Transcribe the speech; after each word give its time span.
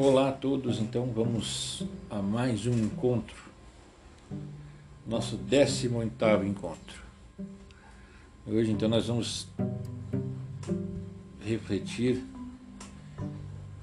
Olá 0.00 0.28
a 0.28 0.32
todos, 0.32 0.78
então 0.78 1.06
vamos 1.06 1.82
a 2.08 2.22
mais 2.22 2.68
um 2.68 2.72
encontro, 2.72 3.34
nosso 5.04 5.36
18 5.36 6.44
encontro. 6.44 7.02
Hoje 8.46 8.70
então 8.70 8.88
nós 8.88 9.08
vamos 9.08 9.48
refletir 11.40 12.24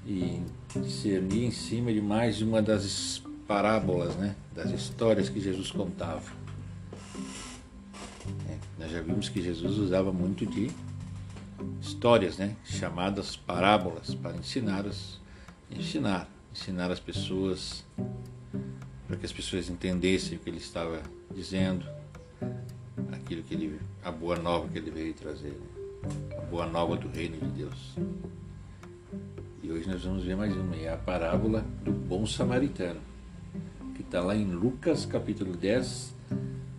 e 0.06 0.40
discernir 0.80 1.44
em 1.44 1.50
cima 1.50 1.92
de 1.92 2.00
mais 2.00 2.40
uma 2.40 2.62
das 2.62 3.22
parábolas, 3.46 4.16
né, 4.16 4.34
das 4.54 4.70
histórias 4.70 5.28
que 5.28 5.38
Jesus 5.38 5.70
contava. 5.70 6.32
É, 8.48 8.56
nós 8.78 8.90
já 8.90 9.02
vimos 9.02 9.28
que 9.28 9.42
Jesus 9.42 9.76
usava 9.76 10.10
muito 10.10 10.46
de 10.46 10.70
histórias, 11.78 12.38
né, 12.38 12.56
chamadas 12.64 13.36
parábolas, 13.36 14.14
para 14.14 14.34
ensinar 14.34 14.86
as 14.86 15.25
ensinar, 15.70 16.28
ensinar 16.52 16.90
as 16.90 17.00
pessoas, 17.00 17.84
para 19.06 19.16
que 19.16 19.26
as 19.26 19.32
pessoas 19.32 19.68
entendessem 19.68 20.38
o 20.38 20.40
que 20.40 20.50
ele 20.50 20.58
estava 20.58 21.02
dizendo, 21.34 21.86
aquilo 23.12 23.42
que 23.42 23.54
ele, 23.54 23.80
a 24.04 24.10
boa 24.10 24.36
nova 24.36 24.68
que 24.68 24.78
ele 24.78 24.90
veio 24.90 25.14
trazer, 25.14 25.60
a 26.36 26.40
boa 26.42 26.66
nova 26.66 26.96
do 26.96 27.08
reino 27.08 27.38
de 27.38 27.46
Deus. 27.62 27.96
E 29.62 29.70
hoje 29.70 29.88
nós 29.88 30.04
vamos 30.04 30.24
ver 30.24 30.36
mais 30.36 30.56
uma, 30.56 30.76
é 30.76 30.92
a 30.92 30.96
parábola 30.96 31.64
do 31.82 31.90
bom 31.90 32.24
samaritano, 32.26 33.00
que 33.94 34.02
está 34.02 34.20
lá 34.20 34.36
em 34.36 34.44
Lucas 34.44 35.04
capítulo 35.04 35.56
10, 35.56 36.14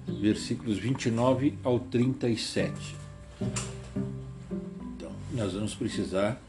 versículos 0.07 0.77
29 0.77 1.57
ao 1.63 1.79
37. 1.79 2.95
Então, 4.95 5.11
nós 5.33 5.53
vamos 5.53 5.75
precisar 5.75 6.41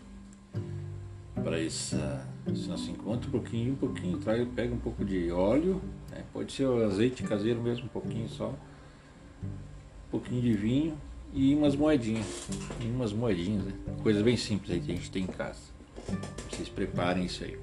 para 1.49 1.59
esse 1.63 1.97
nosso 2.69 2.91
encontro, 2.91 3.29
um 3.29 3.33
pouquinho, 3.33 3.73
um 3.73 3.77
pouquinho, 3.77 4.19
traz, 4.19 4.47
pega 4.55 4.75
um 4.75 4.79
pouco 4.79 5.03
de 5.03 5.31
óleo, 5.33 5.81
né? 6.11 6.23
pode 6.31 6.53
ser 6.53 6.67
azeite 6.85 7.23
caseiro 7.23 7.63
mesmo, 7.63 7.87
um 7.87 7.89
pouquinho 7.89 8.29
só, 8.29 8.51
um 8.51 10.11
pouquinho 10.11 10.43
de 10.43 10.53
vinho 10.53 10.97
e 11.33 11.55
umas 11.55 11.75
moedinhas, 11.75 12.27
e 12.83 12.87
umas 12.87 13.15
moedinhas, 13.15 13.65
né? 13.65 13.73
coisas 14.03 14.23
bem 14.23 14.37
simples 14.37 14.71
aí 14.71 14.81
que 14.81 14.93
a 14.93 14.95
gente 14.95 15.11
tem 15.11 15.23
em 15.23 15.27
casa. 15.27 15.61
Vocês 16.51 16.69
preparem 16.69 17.25
isso 17.25 17.45
aí. 17.45 17.59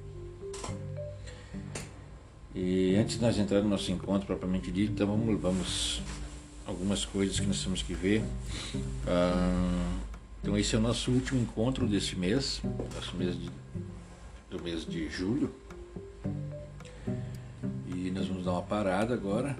E 2.54 2.96
antes 2.96 3.16
de 3.16 3.22
nós 3.22 3.38
entrar 3.38 3.62
no 3.62 3.68
nosso 3.68 3.92
encontro 3.92 4.26
propriamente 4.26 4.70
dito, 4.72 4.92
então 4.92 5.06
vamos, 5.06 5.40
vamos 5.40 6.02
algumas 6.66 7.04
coisas 7.04 7.38
que 7.38 7.46
nós 7.46 7.62
temos 7.62 7.82
que 7.82 7.94
ver. 7.94 8.24
Ah, 9.06 9.96
então 10.40 10.56
esse 10.56 10.74
é 10.74 10.78
o 10.78 10.80
nosso 10.80 11.10
último 11.10 11.40
encontro 11.40 11.86
desse 11.86 12.16
mês, 12.16 12.60
nosso 12.94 13.16
mês 13.16 13.36
de, 13.38 13.50
do 14.50 14.62
mês 14.62 14.84
de 14.86 15.08
julho. 15.08 15.52
E 17.88 18.10
nós 18.10 18.28
vamos 18.28 18.44
dar 18.44 18.52
uma 18.52 18.62
parada 18.62 19.14
agora 19.14 19.56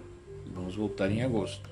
e 0.47 0.50
vamos 0.50 0.74
voltar 0.74 1.10
em 1.10 1.22
agosto. 1.22 1.69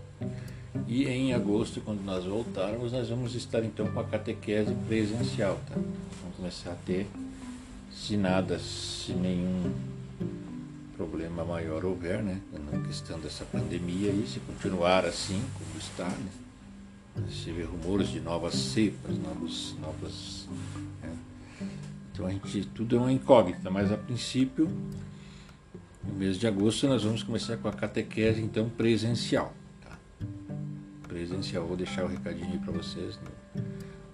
E 0.88 1.06
em 1.06 1.32
agosto, 1.32 1.80
quando 1.80 2.02
nós 2.05 2.25
voltarmos, 2.25 2.92
nós 2.92 3.08
vamos 3.08 3.34
estar 3.34 3.64
então 3.64 3.86
com 3.86 4.00
a 4.00 4.05
catequese 4.05 4.75
presencial, 4.88 5.60
tá? 5.69 5.75
Vamos 5.75 6.36
começar 6.36 6.72
a 6.72 6.75
ter, 6.75 7.06
se 7.92 8.16
nada, 8.16 8.58
se 8.58 9.12
nenhum 9.12 9.72
problema 10.97 11.44
maior 11.44 11.84
houver, 11.84 12.22
né? 12.22 12.41
Na 12.72 12.80
questão 12.86 13.19
dessa 13.20 13.44
pandemia 13.44 14.10
aí, 14.10 14.27
se 14.27 14.41
continuar 14.41 15.05
assim 15.05 15.41
como 15.56 15.78
está, 15.78 16.08
né? 16.08 16.44
Se 17.29 17.53
vê 17.53 17.62
rumores 17.62 18.09
de 18.09 18.20
novas 18.20 18.55
cepas, 18.55 19.17
novos, 19.19 19.77
novas. 19.81 20.48
Né? 21.03 21.17
Então 22.12 22.27
a 22.27 22.31
gente 22.31 22.67
tudo 22.69 22.97
é 22.97 22.99
uma 22.99 23.12
incógnita, 23.12 23.71
mas 23.71 23.91
a 23.93 23.97
princípio, 23.97 24.69
no 26.03 26.15
mês 26.15 26.38
de 26.38 26.47
agosto, 26.47 26.87
nós 26.87 27.05
vamos 27.05 27.22
começar 27.22 27.56
com 27.56 27.69
a 27.69 27.72
catequese 27.72 28.41
então 28.41 28.69
presencial. 28.69 29.55
Tá? 29.81 29.97
Presencial, 31.09 31.66
vou 31.66 31.77
deixar 31.77 32.05
o 32.05 32.09
recadinho 32.09 32.53
aí 32.53 32.59
para 32.59 32.72
vocês 32.72 33.19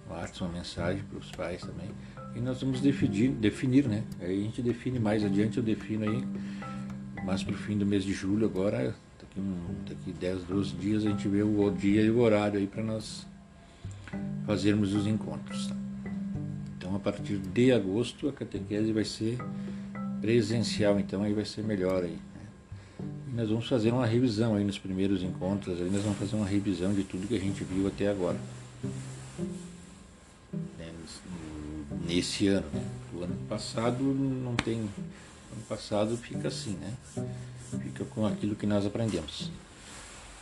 no 0.08 0.14
WhatsApp, 0.14 0.42
uma 0.44 0.52
mensagem 0.52 1.02
para 1.04 1.18
os 1.18 1.30
pais 1.32 1.62
também. 1.62 1.90
E 2.34 2.40
nós 2.40 2.60
vamos 2.60 2.80
definir, 2.80 3.30
definir, 3.32 3.88
né? 3.88 4.04
Aí 4.20 4.40
a 4.40 4.44
gente 4.44 4.62
define 4.62 4.98
mais 4.98 5.24
adiante, 5.24 5.58
eu 5.58 5.64
defino 5.64 6.08
aí, 6.08 6.24
mais 7.24 7.42
para 7.42 7.54
o 7.54 7.56
fim 7.56 7.76
do 7.76 7.84
mês 7.86 8.04
de 8.04 8.12
julho 8.12 8.46
agora, 8.46 8.94
daqui, 9.30 9.40
daqui 9.88 10.12
10, 10.12 10.44
12 10.44 10.72
dias 10.76 11.06
a 11.06 11.08
gente 11.10 11.28
vê 11.28 11.42
o 11.42 11.70
dia 11.70 12.02
e 12.02 12.10
o 12.10 12.18
horário 12.18 12.58
aí 12.58 12.66
para 12.66 12.82
nós 12.82 13.26
fazermos 14.46 14.94
os 14.94 15.06
encontros. 15.06 15.68
Tá? 15.68 15.76
Então 16.76 16.96
a 16.96 16.98
partir 16.98 17.38
de 17.38 17.72
agosto 17.72 18.28
a 18.28 18.32
catequese 18.32 18.92
vai 18.92 19.04
ser 19.04 19.38
presencial, 20.20 20.98
então 20.98 21.22
aí 21.22 21.32
vai 21.32 21.44
ser 21.44 21.62
melhor 21.62 22.02
aí. 22.02 22.18
Né? 22.34 23.00
E 23.28 23.36
nós 23.36 23.48
vamos 23.48 23.68
fazer 23.68 23.92
uma 23.92 24.06
revisão 24.06 24.54
aí 24.54 24.64
nos 24.64 24.78
primeiros 24.78 25.22
encontros, 25.22 25.80
aí 25.80 25.90
nós 25.90 26.02
vamos 26.02 26.18
fazer 26.18 26.36
uma 26.36 26.46
revisão 26.46 26.92
de 26.92 27.04
tudo 27.04 27.28
que 27.28 27.36
a 27.36 27.40
gente 27.40 27.62
viu 27.64 27.86
até 27.86 28.08
agora. 28.08 28.38
Né? 30.78 30.90
Nesse 32.06 32.48
ano. 32.48 32.66
Né? 32.72 32.84
O 33.14 33.22
ano 33.22 33.36
passado 33.48 34.02
não 34.02 34.56
tem. 34.56 34.78
Ano 34.80 35.62
passado 35.68 36.16
fica 36.16 36.48
assim, 36.48 36.76
né? 36.76 36.94
Fica 37.78 38.04
com 38.04 38.26
aquilo 38.26 38.54
que 38.54 38.66
nós 38.66 38.84
aprendemos. 38.84 39.50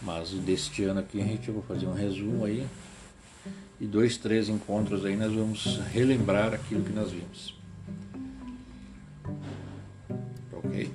Mas 0.01 0.31
deste 0.31 0.85
ano 0.85 1.01
aqui 1.01 1.21
a 1.21 1.25
gente 1.25 1.51
vai 1.51 1.63
fazer 1.63 1.87
um 1.87 1.95
resumo 1.95 2.45
aí 2.45 2.67
e 3.81 3.87
dois, 3.87 4.17
três 4.17 4.49
encontros 4.49 5.05
aí 5.05 5.17
nós 5.17 5.33
vamos 5.33 5.79
relembrar 5.93 6.55
aquilo 6.55 6.85
que 6.85 6.93
nós 6.93 7.11
vimos. 7.11 7.55
Ok? 10.53 10.91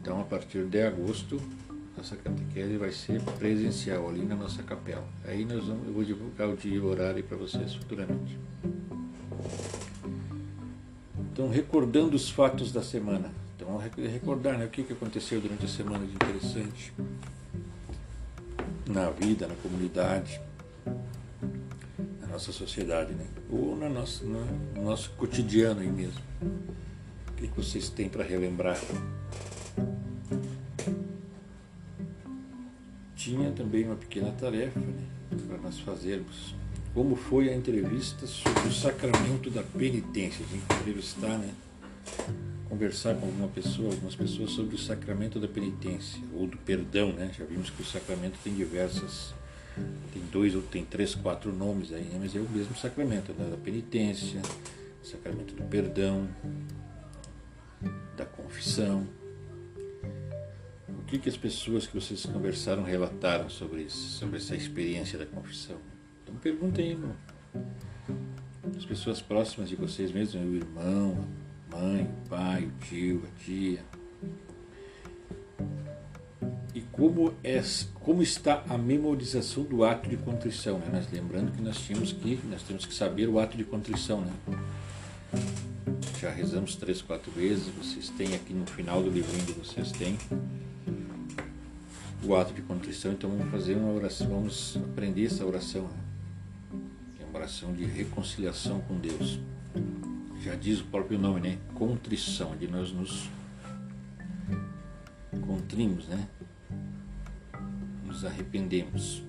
Então 0.00 0.20
a 0.20 0.24
partir 0.24 0.64
de 0.66 0.82
agosto 0.82 1.40
nossa 1.96 2.16
catequese 2.16 2.76
vai 2.76 2.92
ser 2.92 3.20
presencial 3.38 4.08
ali 4.08 4.24
na 4.24 4.34
nossa 4.34 4.62
capela. 4.62 5.06
Aí 5.24 5.44
nós 5.44 5.64
vamos, 5.64 5.86
eu 5.86 5.92
vou 5.92 6.04
divulgar 6.04 6.48
o 6.48 6.56
dia 6.56 6.74
e 6.74 6.78
o 6.78 6.86
horário 6.86 7.22
para 7.24 7.36
vocês 7.36 7.74
futuramente. 7.74 8.38
Então 11.32 11.48
recordando 11.48 12.14
os 12.14 12.28
fatos 12.28 12.72
da 12.72 12.82
semana. 12.82 13.32
Então, 13.56 13.78
recordar 13.78 14.58
né, 14.58 14.64
o 14.64 14.68
que 14.68 14.92
aconteceu 14.92 15.40
durante 15.40 15.64
a 15.64 15.68
semana 15.68 16.04
de 16.04 16.14
interessante 16.14 16.92
na 18.86 19.10
vida, 19.10 19.46
na 19.46 19.54
comunidade, 19.56 20.40
na 22.20 22.26
nossa 22.26 22.52
sociedade, 22.52 23.14
né? 23.14 23.26
ou 23.50 23.76
na 23.76 23.88
nossa, 23.88 24.24
no 24.24 24.82
nosso 24.82 25.10
cotidiano 25.10 25.80
aí 25.80 25.90
mesmo. 25.90 26.20
O 26.42 27.32
que 27.36 27.46
vocês 27.48 27.88
têm 27.88 28.08
para 28.08 28.24
relembrar? 28.24 28.80
Tinha 33.14 33.52
também 33.52 33.84
uma 33.84 33.96
pequena 33.96 34.32
tarefa 34.32 34.78
né, 34.80 35.06
para 35.48 35.58
nós 35.58 35.78
fazermos. 35.78 36.54
Como 36.92 37.16
foi 37.16 37.48
a 37.48 37.56
entrevista 37.56 38.26
sobre 38.26 38.68
o 38.68 38.72
sacramento 38.72 39.50
da 39.50 39.62
penitência? 39.62 40.44
A 40.44 40.48
gente 40.48 40.80
entrevistar, 40.80 41.38
né? 41.38 41.50
Conversar 42.74 43.14
com 43.14 43.26
alguma 43.26 43.46
pessoa, 43.46 43.92
algumas 43.92 44.16
pessoas 44.16 44.50
sobre 44.50 44.74
o 44.74 44.78
sacramento 44.78 45.38
da 45.38 45.46
penitência 45.46 46.20
ou 46.34 46.44
do 46.44 46.58
perdão, 46.58 47.12
né? 47.12 47.30
Já 47.38 47.44
vimos 47.44 47.70
que 47.70 47.80
o 47.80 47.84
sacramento 47.84 48.36
tem 48.42 48.52
diversas, 48.52 49.32
tem 50.12 50.20
dois 50.32 50.56
ou 50.56 50.62
tem 50.62 50.84
três, 50.84 51.14
quatro 51.14 51.52
nomes 51.52 51.92
aí, 51.92 52.02
né? 52.02 52.18
mas 52.20 52.34
é 52.34 52.40
o 52.40 52.48
mesmo 52.50 52.76
sacramento, 52.76 53.32
né? 53.32 53.48
da 53.48 53.56
penitência, 53.56 54.42
sacramento 55.04 55.54
do 55.54 55.62
perdão, 55.62 56.28
da 58.16 58.26
confissão. 58.26 59.06
O 60.88 61.04
que, 61.06 61.20
que 61.20 61.28
as 61.28 61.36
pessoas 61.36 61.86
que 61.86 61.94
vocês 61.94 62.26
conversaram 62.26 62.82
relataram 62.82 63.48
sobre 63.48 63.82
isso, 63.82 64.18
sobre 64.18 64.38
essa 64.38 64.56
experiência 64.56 65.16
da 65.16 65.26
confissão? 65.26 65.76
Então 66.24 66.34
perguntem 66.34 66.90
aí, 66.90 67.64
as 68.76 68.84
pessoas 68.84 69.22
próximas 69.22 69.68
de 69.68 69.76
vocês 69.76 70.10
mesmos, 70.10 70.42
o 70.42 70.56
irmão, 70.56 71.24
mãe, 71.74 72.02
o 72.04 72.28
pai, 72.28 72.64
o 72.64 72.84
tio, 72.84 73.22
a 73.24 73.44
tia. 73.44 73.84
E 76.74 76.80
como, 76.92 77.32
é, 77.42 77.62
como 78.00 78.22
está 78.22 78.64
a 78.68 78.76
memorização 78.76 79.62
do 79.64 79.84
ato 79.84 80.08
de 80.08 80.16
contrição? 80.16 80.78
Né? 80.78 80.88
Nós 80.92 81.10
lembrando 81.12 81.52
que 81.52 81.62
nós 81.62 81.78
tínhamos 81.78 82.12
que 82.12 82.40
nós 82.50 82.62
temos 82.62 82.84
que 82.84 82.94
saber 82.94 83.28
o 83.28 83.38
ato 83.38 83.56
de 83.56 83.64
contrição, 83.64 84.20
né? 84.20 84.32
Já 86.20 86.30
rezamos 86.30 86.74
três, 86.76 87.02
quatro 87.02 87.30
vezes. 87.30 87.68
Vocês 87.68 88.08
têm 88.10 88.34
aqui 88.34 88.52
no 88.52 88.66
final 88.66 89.02
do 89.02 89.10
livrinho 89.10 89.54
vocês 89.54 89.92
têm 89.92 90.18
o 92.24 92.34
ato 92.34 92.52
de 92.52 92.62
contrição. 92.62 93.12
Então 93.12 93.30
vamos 93.30 93.50
fazer 93.50 93.76
uma 93.76 93.92
oração, 93.92 94.28
vamos 94.28 94.76
aprender 94.76 95.26
essa 95.26 95.44
oração. 95.44 95.82
Né? 95.82 96.80
É 97.20 97.24
uma 97.24 97.38
oração 97.38 97.72
de 97.72 97.84
reconciliação 97.84 98.80
com 98.80 98.98
Deus 98.98 99.38
já 100.44 100.54
diz 100.54 100.80
o 100.80 100.84
próprio 100.84 101.18
nome, 101.18 101.40
né? 101.40 101.58
Contrição, 101.74 102.54
de 102.54 102.68
nós 102.68 102.92
nos 102.92 103.30
contrimos, 105.40 106.06
né? 106.06 106.28
Nos 108.04 108.26
arrependemos. 108.26 109.22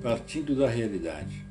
Partindo 0.00 0.54
da 0.54 0.68
realidade. 0.68 1.44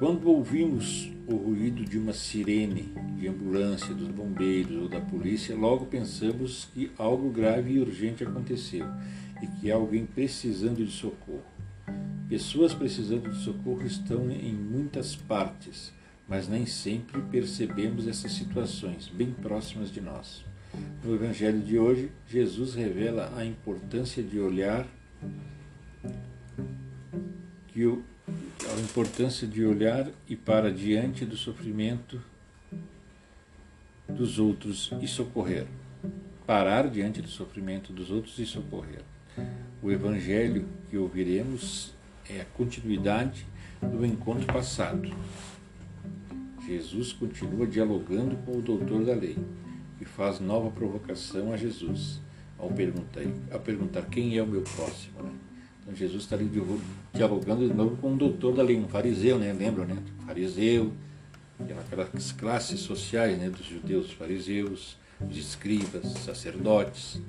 Quando 0.00 0.28
ouvimos 0.28 1.08
o 1.28 1.36
ruído 1.36 1.84
de 1.84 1.96
uma 1.96 2.12
sirene 2.12 2.92
de 3.16 3.28
ambulância, 3.28 3.94
dos 3.94 4.08
bombeiros 4.08 4.82
ou 4.82 4.88
da 4.88 5.00
polícia, 5.00 5.54
logo 5.54 5.86
pensamos 5.86 6.68
que 6.74 6.90
algo 6.98 7.30
grave 7.30 7.74
e 7.74 7.78
urgente 7.78 8.24
aconteceu 8.24 8.86
e 9.40 9.46
que 9.46 9.70
há 9.70 9.76
alguém 9.76 10.04
precisando 10.04 10.84
de 10.84 10.90
socorro. 10.90 11.57
Pessoas 12.28 12.74
precisando 12.74 13.30
de 13.30 13.42
socorro 13.42 13.86
estão 13.86 14.30
em 14.30 14.52
muitas 14.52 15.16
partes, 15.16 15.94
mas 16.28 16.46
nem 16.46 16.66
sempre 16.66 17.22
percebemos 17.22 18.06
essas 18.06 18.32
situações 18.32 19.08
bem 19.08 19.30
próximas 19.32 19.90
de 19.90 20.02
nós. 20.02 20.44
No 21.02 21.14
Evangelho 21.14 21.60
de 21.60 21.78
hoje, 21.78 22.10
Jesus 22.28 22.74
revela 22.74 23.32
a 23.34 23.46
importância 23.46 24.22
de 24.22 24.38
olhar 24.38 24.86
que 27.68 27.86
o, 27.86 28.04
a 28.28 28.80
importância 28.80 29.48
de 29.48 29.64
olhar 29.64 30.10
e 30.28 30.36
para 30.36 30.70
diante 30.70 31.24
do 31.24 31.36
sofrimento 31.36 32.20
dos 34.06 34.38
outros 34.38 34.92
e 35.00 35.08
socorrer. 35.08 35.66
Parar 36.46 36.90
diante 36.90 37.22
do 37.22 37.28
sofrimento 37.28 37.90
dos 37.90 38.10
outros 38.10 38.38
e 38.38 38.44
socorrer. 38.44 39.00
O 39.82 39.90
evangelho 39.90 40.66
que 40.90 40.98
ouviremos 40.98 41.96
é 42.30 42.40
a 42.40 42.44
continuidade 42.44 43.46
do 43.80 44.04
encontro 44.04 44.46
passado. 44.46 45.10
Jesus 46.66 47.12
continua 47.12 47.66
dialogando 47.66 48.36
com 48.44 48.58
o 48.58 48.62
doutor 48.62 49.04
da 49.04 49.14
lei 49.14 49.38
e 50.00 50.04
faz 50.04 50.38
nova 50.38 50.70
provocação 50.70 51.52
a 51.52 51.56
Jesus 51.56 52.20
ao 52.58 52.70
perguntar, 52.70 53.22
a 53.50 53.58
perguntar 53.58 54.02
quem 54.02 54.36
é 54.36 54.42
o 54.42 54.46
meu 54.46 54.62
próximo. 54.62 55.22
Né? 55.22 55.32
Então 55.80 55.94
Jesus 55.94 56.24
está 56.24 56.36
ali 56.36 56.50
dialogando 57.14 57.66
de 57.66 57.72
novo 57.72 57.96
com 57.96 58.12
o 58.12 58.16
doutor 58.16 58.54
da 58.54 58.62
lei, 58.62 58.78
um 58.78 58.88
fariseu, 58.88 59.38
né? 59.38 59.52
Lembram, 59.52 59.86
né? 59.86 59.96
Fariseu, 60.26 60.92
aquelas 61.80 62.32
classes 62.32 62.80
sociais 62.80 63.38
né, 63.38 63.48
dos 63.48 63.64
judeus, 63.64 64.06
os 64.06 64.12
fariseus, 64.12 64.98
os 65.20 65.36
escribas, 65.36 66.06
sacerdotes. 66.24 67.20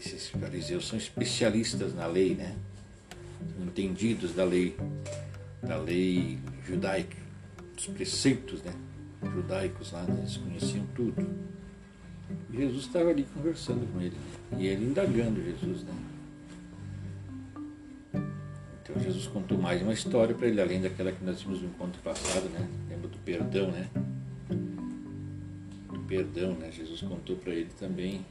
Esses 0.00 0.28
fariseus 0.28 0.88
são 0.88 0.98
especialistas 0.98 1.94
na 1.94 2.06
lei, 2.06 2.34
né? 2.34 2.56
Entendidos 3.60 4.34
da 4.34 4.44
lei, 4.44 4.76
da 5.62 5.76
lei 5.76 6.38
judaica, 6.66 7.16
dos 7.74 7.86
preceitos 7.86 8.62
né? 8.62 8.72
judaicos 9.22 9.92
lá, 9.92 10.02
né? 10.02 10.16
eles 10.18 10.36
conheciam 10.36 10.86
tudo. 10.94 11.26
E 12.50 12.56
Jesus 12.56 12.84
estava 12.84 13.10
ali 13.10 13.26
conversando 13.34 13.90
com 13.92 14.00
ele, 14.00 14.16
né? 14.16 14.58
e 14.58 14.66
ele 14.66 14.84
indagando 14.86 15.42
Jesus, 15.42 15.82
né? 15.82 15.94
Então 18.82 19.02
Jesus 19.02 19.26
contou 19.26 19.58
mais 19.58 19.82
uma 19.82 19.92
história 19.92 20.34
para 20.34 20.46
ele, 20.46 20.60
além 20.60 20.80
daquela 20.80 21.12
que 21.12 21.22
nós 21.22 21.42
vimos 21.42 21.60
no 21.60 21.68
encontro 21.68 22.00
passado, 22.02 22.48
né? 22.48 22.66
Lembra 22.88 23.08
do 23.08 23.18
perdão, 23.18 23.70
né? 23.70 23.88
Do 25.92 26.00
perdão, 26.06 26.54
né? 26.54 26.70
Jesus 26.72 27.02
contou 27.02 27.36
para 27.36 27.52
ele 27.52 27.70
também 27.78 28.24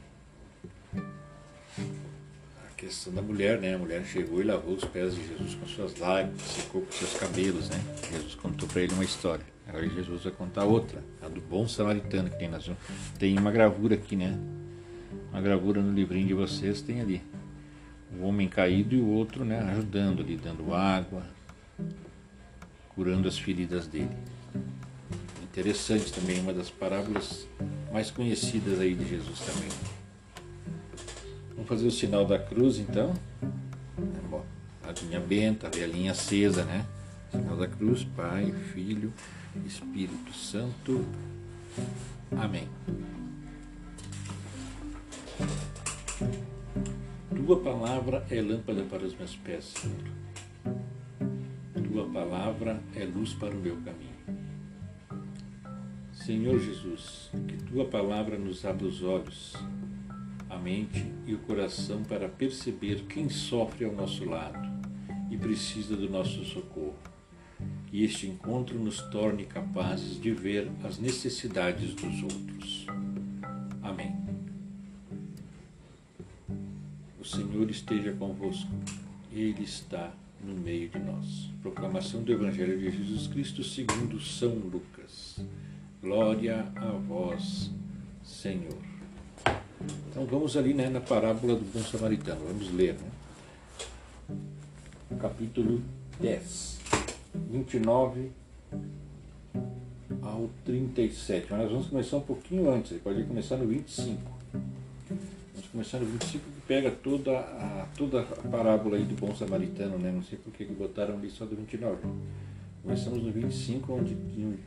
questão 2.78 3.12
da 3.12 3.20
mulher, 3.20 3.60
né? 3.60 3.74
A 3.74 3.78
mulher 3.78 4.04
chegou 4.04 4.40
e 4.40 4.44
lavou 4.44 4.74
os 4.74 4.84
pés 4.84 5.14
de 5.14 5.26
Jesus 5.26 5.54
com 5.56 5.66
suas 5.66 5.98
lágrimas, 5.98 6.40
secou 6.40 6.80
com 6.80 6.92
seus 6.92 7.12
cabelos, 7.14 7.68
né? 7.68 7.78
Jesus 8.10 8.36
contou 8.36 8.68
para 8.68 8.82
ele 8.82 8.94
uma 8.94 9.04
história. 9.04 9.44
Agora 9.66 9.86
Jesus 9.86 10.22
vai 10.22 10.32
contar 10.32 10.64
outra, 10.64 11.02
a 11.20 11.28
do 11.28 11.40
bom 11.40 11.68
samaritano 11.68 12.30
que 12.30 12.38
tem 12.38 12.48
na 12.48 12.58
Tem 13.18 13.36
uma 13.36 13.50
gravura 13.50 13.96
aqui, 13.96 14.16
né? 14.16 14.38
Uma 15.30 15.42
gravura 15.42 15.82
no 15.82 15.92
livrinho 15.92 16.28
de 16.28 16.34
vocês 16.34 16.80
tem 16.80 17.00
ali 17.00 17.20
o 18.16 18.24
homem 18.24 18.48
caído 18.48 18.94
e 18.94 19.00
o 19.00 19.06
outro 19.08 19.44
né, 19.44 19.58
ajudando 19.72 20.22
ali, 20.22 20.36
dando 20.36 20.72
água, 20.72 21.22
curando 22.90 23.28
as 23.28 23.38
feridas 23.38 23.86
dele. 23.86 24.16
Interessante 25.42 26.12
também, 26.12 26.40
uma 26.40 26.52
das 26.52 26.70
parábolas 26.70 27.46
mais 27.92 28.10
conhecidas 28.10 28.80
aí 28.80 28.94
de 28.94 29.08
Jesus 29.08 29.40
também. 29.40 29.97
Vamos 31.58 31.70
fazer 31.70 31.88
o 31.88 31.90
sinal 31.90 32.24
da 32.24 32.38
cruz 32.38 32.78
então. 32.78 33.12
A 34.80 34.92
linha 35.02 35.18
benta, 35.18 35.66
a 35.66 35.86
linha 35.88 36.12
acesa, 36.12 36.64
né? 36.64 36.86
Sinal 37.32 37.56
da 37.56 37.66
cruz, 37.66 38.04
Pai, 38.16 38.52
Filho, 38.72 39.12
Espírito 39.66 40.32
Santo. 40.32 41.04
Amém. 42.30 42.68
Tua 47.34 47.58
palavra 47.58 48.24
é 48.30 48.40
lâmpada 48.40 48.84
para 48.84 49.04
os 49.04 49.16
meus 49.16 49.34
pés, 49.34 49.64
Senhor. 49.64 50.78
Tua 51.88 52.08
palavra 52.08 52.80
é 52.94 53.04
luz 53.04 53.34
para 53.34 53.52
o 53.52 53.58
meu 53.58 53.76
caminho. 53.78 54.16
Senhor 56.12 56.60
Jesus, 56.60 57.32
que 57.48 57.56
tua 57.64 57.84
palavra 57.84 58.38
nos 58.38 58.64
abra 58.64 58.86
os 58.86 59.02
olhos, 59.02 59.56
a 60.48 60.56
mente 60.56 61.04
e 61.26 61.34
o 61.34 61.38
coração 61.38 62.02
para 62.02 62.28
perceber 62.28 63.04
quem 63.08 63.28
sofre 63.28 63.84
ao 63.84 63.92
nosso 63.92 64.24
lado 64.24 64.58
e 65.30 65.36
precisa 65.36 65.96
do 65.96 66.08
nosso 66.08 66.44
socorro. 66.44 66.96
Que 67.86 68.04
este 68.04 68.26
encontro 68.26 68.78
nos 68.78 69.00
torne 69.10 69.44
capazes 69.44 70.20
de 70.20 70.30
ver 70.30 70.70
as 70.84 70.98
necessidades 70.98 71.94
dos 71.94 72.22
outros. 72.22 72.86
Amém. 73.82 74.28
Senhor 77.28 77.70
esteja 77.70 78.12
convosco. 78.12 78.70
Ele 79.30 79.62
está 79.62 80.10
no 80.42 80.54
meio 80.54 80.88
de 80.88 80.98
nós. 80.98 81.50
Proclamação 81.60 82.22
do 82.22 82.32
Evangelho 82.32 82.78
de 82.78 82.90
Jesus 82.90 83.26
Cristo 83.26 83.62
segundo 83.62 84.18
São 84.18 84.54
Lucas. 84.54 85.38
Glória 86.00 86.72
a 86.74 86.90
vós, 86.92 87.70
Senhor. 88.24 88.87
Então 90.10 90.26
vamos 90.26 90.56
ali 90.56 90.74
né, 90.74 90.88
na 90.88 91.00
parábola 91.00 91.54
do 91.54 91.64
bom 91.72 91.80
samaritano. 91.80 92.40
Vamos 92.46 92.72
ler. 92.72 92.94
Né? 92.94 94.36
Capítulo 95.20 95.82
10, 96.20 96.78
29 97.50 98.30
ao 100.22 100.50
37. 100.64 101.46
Mas 101.50 101.60
nós 101.60 101.70
vamos 101.70 101.86
começar 101.88 102.16
um 102.16 102.22
pouquinho 102.22 102.70
antes. 102.70 102.98
Pode 103.00 103.24
começar 103.24 103.56
no 103.56 103.66
25 103.66 104.38
começando 105.70 106.02
no 106.02 106.08
25 106.12 106.44
que 106.44 106.60
pega 106.66 106.90
toda 106.90 107.38
a, 107.38 107.86
toda 107.96 108.20
a 108.20 108.48
parábola 108.48 108.96
aí 108.96 109.04
do 109.04 109.14
bom 109.14 109.34
samaritano, 109.34 109.98
né? 109.98 110.10
Não 110.10 110.22
sei 110.22 110.38
por 110.38 110.52
que 110.52 110.64
botaram 110.64 111.16
ali 111.16 111.30
só 111.30 111.44
do 111.44 111.54
29. 111.54 111.98
Começamos 112.82 113.22
no 113.22 113.30
25, 113.30 113.92
onde 113.92 114.16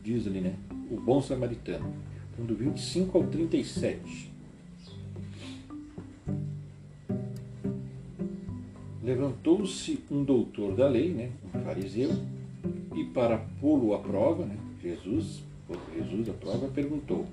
diz 0.04 0.28
ali, 0.28 0.42
né? 0.42 0.56
O 0.90 1.00
bom 1.00 1.22
samaritano. 1.22 1.94
Então 2.32 2.46
do 2.46 2.56
25 2.56 3.18
ao 3.18 3.26
37. 3.26 4.31
Levantou-se 9.04 10.00
um 10.12 10.24
doutor 10.24 10.76
da 10.76 10.88
lei, 10.88 11.10
né? 11.10 11.32
Um 11.54 11.62
fariseu, 11.62 12.12
e 12.96 13.04
para 13.06 13.38
pô-lo 13.60 13.94
à 13.94 14.00
prova, 14.00 14.46
né? 14.46 14.58
Jesus, 14.82 15.44
Jesus 15.96 16.30
à 16.30 16.34
prova, 16.34 16.68
perguntou: 16.68 17.26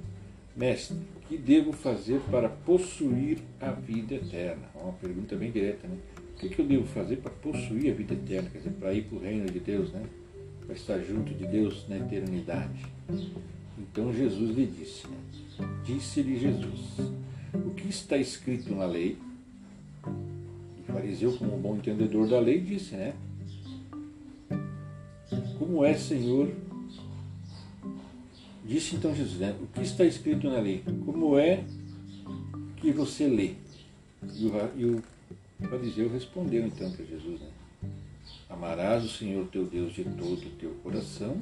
Mestre, 0.56 0.96
que 1.28 1.36
devo 1.36 1.72
fazer 1.72 2.20
para 2.30 2.48
possuir 2.48 3.38
a 3.60 3.70
vida 3.70 4.14
eterna? 4.14 4.62
Uma 4.74 4.92
pergunta 4.94 5.36
bem 5.36 5.50
direta, 5.50 5.86
né? 5.86 5.98
O 6.34 6.40
que, 6.40 6.48
que 6.48 6.60
eu 6.60 6.66
devo 6.66 6.86
fazer 6.86 7.16
para 7.16 7.30
possuir 7.30 7.90
a 7.90 7.94
vida 7.94 8.14
eterna? 8.14 8.48
Quer 8.48 8.58
dizer, 8.58 8.70
para 8.72 8.94
ir 8.94 9.04
para 9.04 9.18
o 9.18 9.20
reino 9.20 9.46
de 9.46 9.60
Deus, 9.60 9.92
né? 9.92 10.02
Para 10.64 10.74
estar 10.74 10.98
junto 11.00 11.34
de 11.34 11.46
Deus 11.46 11.86
na 11.88 11.98
eternidade. 11.98 12.86
Então 13.78 14.12
Jesus 14.12 14.56
lhe 14.56 14.66
disse, 14.66 15.06
né? 15.06 15.16
Disse-lhe 15.84 16.38
Jesus, 16.38 17.12
o 17.52 17.70
que 17.70 17.88
está 17.88 18.16
escrito 18.16 18.74
na 18.74 18.86
lei? 18.86 19.18
Fariseu, 20.98 21.32
como 21.36 21.56
um 21.56 21.60
bom 21.60 21.76
entendedor 21.76 22.28
da 22.28 22.40
lei, 22.40 22.60
disse, 22.60 22.96
né? 22.96 23.14
Como 25.58 25.84
é, 25.84 25.94
Senhor, 25.94 26.52
Disse 28.68 28.96
então 28.96 29.14
Jesus, 29.14 29.40
né, 29.40 29.56
o 29.62 29.66
que 29.66 29.80
está 29.80 30.04
escrito 30.04 30.50
na 30.50 30.60
lei? 30.60 30.84
Como 31.06 31.38
é 31.38 31.64
que 32.76 32.92
você 32.92 33.26
lê? 33.26 33.54
E 34.34 34.44
o, 34.44 34.70
e 34.76 34.84
o 34.84 35.02
fariseu 35.70 36.10
respondeu 36.10 36.66
então 36.66 36.92
para 36.92 37.02
Jesus, 37.02 37.40
né? 37.40 37.48
Amarás 38.46 39.04
o 39.04 39.08
Senhor 39.08 39.46
teu 39.46 39.64
Deus 39.64 39.94
de 39.94 40.04
todo 40.04 40.46
o 40.46 40.50
teu 40.58 40.70
coração 40.82 41.40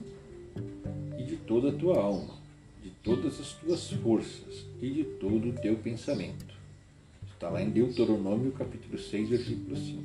e 1.19 1.25
de 1.25 1.37
toda 1.39 1.71
a 1.71 1.73
tua 1.73 2.01
alma, 2.01 2.35
de 2.81 2.91
todas 3.03 3.41
as 3.41 3.55
tuas 3.55 3.91
forças 3.91 4.65
e 4.81 4.89
de 4.89 5.03
todo 5.03 5.49
o 5.49 5.53
teu 5.53 5.77
pensamento. 5.79 6.56
Está 7.37 7.49
lá 7.49 7.63
em 7.63 7.71
Deuteronômio 7.71 8.51
capítulo 8.53 8.99
6, 8.99 9.29
versículo 9.29 9.77
5. 9.77 10.03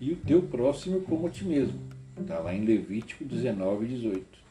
E 0.00 0.12
o 0.12 0.16
teu 0.16 0.42
próximo 0.42 1.00
como 1.00 1.26
a 1.26 1.30
ti 1.30 1.44
mesmo. 1.44 1.80
Está 2.20 2.38
lá 2.38 2.54
em 2.54 2.64
Levítico 2.64 3.24
19, 3.24 3.86
18 3.86 4.44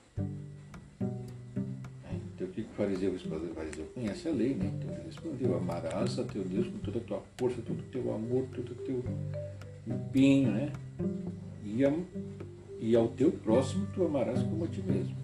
o 2.44 2.48
que 2.48 2.62
o 2.62 2.66
fariseu 2.76 3.12
respondeu? 3.12 3.52
O 3.52 3.56
fariseu 3.56 3.86
conhece 3.94 4.28
a 4.28 4.32
lei, 4.32 4.54
né? 4.54 4.72
Então 4.78 4.94
ele 4.94 5.06
respondeu: 5.06 5.56
Amarás 5.56 6.20
a 6.20 6.24
teu 6.24 6.44
Deus 6.44 6.68
com 6.68 6.78
toda 6.80 7.00
a 7.00 7.02
tua 7.02 7.22
força, 7.38 7.62
todo 7.62 7.80
o 7.80 7.84
teu 7.84 8.14
amor, 8.14 8.46
todo 8.54 8.72
o 8.72 8.76
teu 8.76 9.04
empenho, 9.88 10.52
né? 10.52 10.72
E, 11.66 11.82
e 12.80 12.96
ao 12.96 13.08
teu 13.10 13.32
próximo 13.32 13.88
tu 13.94 14.06
amarás 14.06 14.42
como 14.44 14.66
a 14.66 14.68
ti 14.68 14.82
mesmo. 14.82 15.16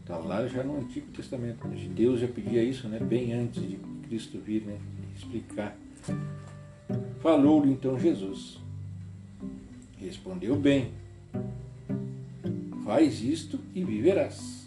Está 0.00 0.16
lá 0.18 0.46
já 0.46 0.62
no 0.62 0.78
Antigo 0.78 1.06
Testamento. 1.12 1.68
Deus 1.68 2.20
já 2.20 2.28
pedia 2.28 2.62
isso, 2.62 2.88
né? 2.88 2.98
Bem 2.98 3.32
antes 3.32 3.62
de 3.62 3.76
Cristo 4.08 4.38
vir, 4.38 4.62
né? 4.62 4.78
Explicar. 5.16 5.76
Falou-lhe 7.20 7.70
então 7.72 7.98
Jesus. 7.98 8.58
Respondeu 9.98 10.56
bem. 10.56 10.92
Faz 12.84 13.22
isto 13.22 13.60
e 13.74 13.84
viverás. 13.84 14.60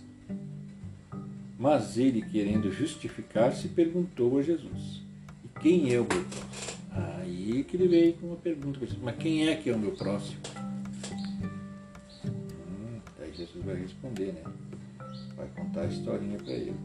Mas 1.60 1.98
ele, 1.98 2.22
querendo 2.22 2.72
justificar-se, 2.72 3.68
perguntou 3.70 4.38
a 4.38 4.42
Jesus: 4.42 5.02
E 5.44 5.60
quem 5.60 5.94
é 5.94 6.00
o 6.00 6.06
meu 6.06 6.24
próximo? 6.25 6.54
Aí 6.92 7.63
que 7.63 7.78
ele 7.78 7.88
veio 7.88 8.13
com 8.13 8.28
uma 8.28 8.36
pergunta: 8.36 8.80
Mas 9.02 9.16
quem 9.18 9.48
é 9.48 9.56
que 9.56 9.70
é 9.70 9.75
o 9.75 9.80
meu 9.80 9.92
próximo? 9.92 10.40
Hum, 12.25 13.00
aí 13.20 13.34
Jesus 13.34 13.66
vai 13.66 13.75
responder, 13.75 14.34
né? 14.34 14.44
Vai 15.36 15.48
contar 15.56 15.82
a 15.82 15.88
historinha 15.88 16.38
para 16.38 16.54
ele. 16.54 16.75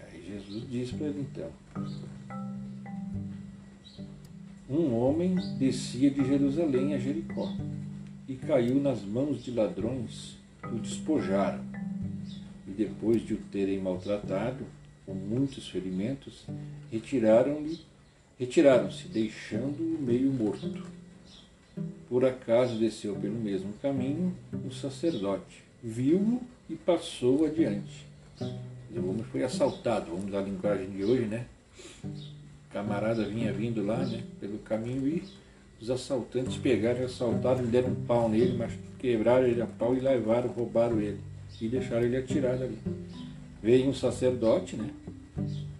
Aí 0.00 0.24
Jesus 0.26 0.70
diz 0.70 0.92
para 0.92 1.06
ele 1.06 1.20
então: 1.20 1.50
Um 4.68 4.94
homem 4.94 5.34
descia 5.58 6.10
de 6.10 6.24
Jerusalém 6.24 6.94
a 6.94 6.98
Jericó 6.98 7.52
e 8.28 8.34
caiu 8.34 8.80
nas 8.80 9.02
mãos 9.02 9.42
de 9.44 9.50
ladrões 9.50 10.36
que 10.62 10.74
o 10.74 10.78
despojaram. 10.78 11.62
E 12.66 12.70
depois 12.70 13.24
de 13.24 13.34
o 13.34 13.38
terem 13.52 13.78
maltratado, 13.80 14.64
com 15.04 15.12
muitos 15.12 15.68
ferimentos, 15.68 16.46
retiraram-lhe, 16.90 17.80
retiraram-se, 18.38 19.08
deixando-o 19.08 20.02
meio 20.02 20.32
morto. 20.32 20.82
Por 22.08 22.24
acaso 22.24 22.78
desceu 22.78 23.14
pelo 23.16 23.34
mesmo 23.34 23.72
caminho 23.82 24.34
o 24.66 24.72
sacerdote, 24.72 25.62
viu-o 25.82 26.40
e 26.70 26.74
passou 26.74 27.44
adiante. 27.44 28.06
O 28.96 29.10
homem 29.10 29.24
foi 29.24 29.42
assaltado, 29.42 30.10
vamos 30.10 30.32
a 30.34 30.40
linguagem 30.40 30.88
de 30.90 31.04
hoje, 31.04 31.24
né? 31.24 31.46
O 32.04 32.72
camarada 32.72 33.24
vinha 33.24 33.52
vindo 33.52 33.84
lá, 33.84 33.98
né, 34.04 34.22
pelo 34.40 34.58
caminho 34.58 35.08
e 35.08 35.22
os 35.80 35.90
assaltantes 35.90 36.56
pegaram 36.56 37.00
e 37.00 37.04
assaltaram, 37.04 37.64
deram 37.66 37.90
um 37.90 37.94
pau 38.06 38.28
nele, 38.28 38.56
mas 38.56 38.72
quebraram 38.98 39.46
ele 39.46 39.60
a 39.60 39.66
pau 39.66 39.94
e 39.96 40.00
levaram, 40.00 40.48
roubaram 40.50 41.00
ele 41.00 41.18
e 41.60 41.68
deixaram 41.68 42.04
ele 42.04 42.16
atirado 42.16 42.64
ali. 42.64 42.78
Veio 43.62 43.88
um 43.88 43.94
sacerdote, 43.94 44.76
né? 44.76 44.90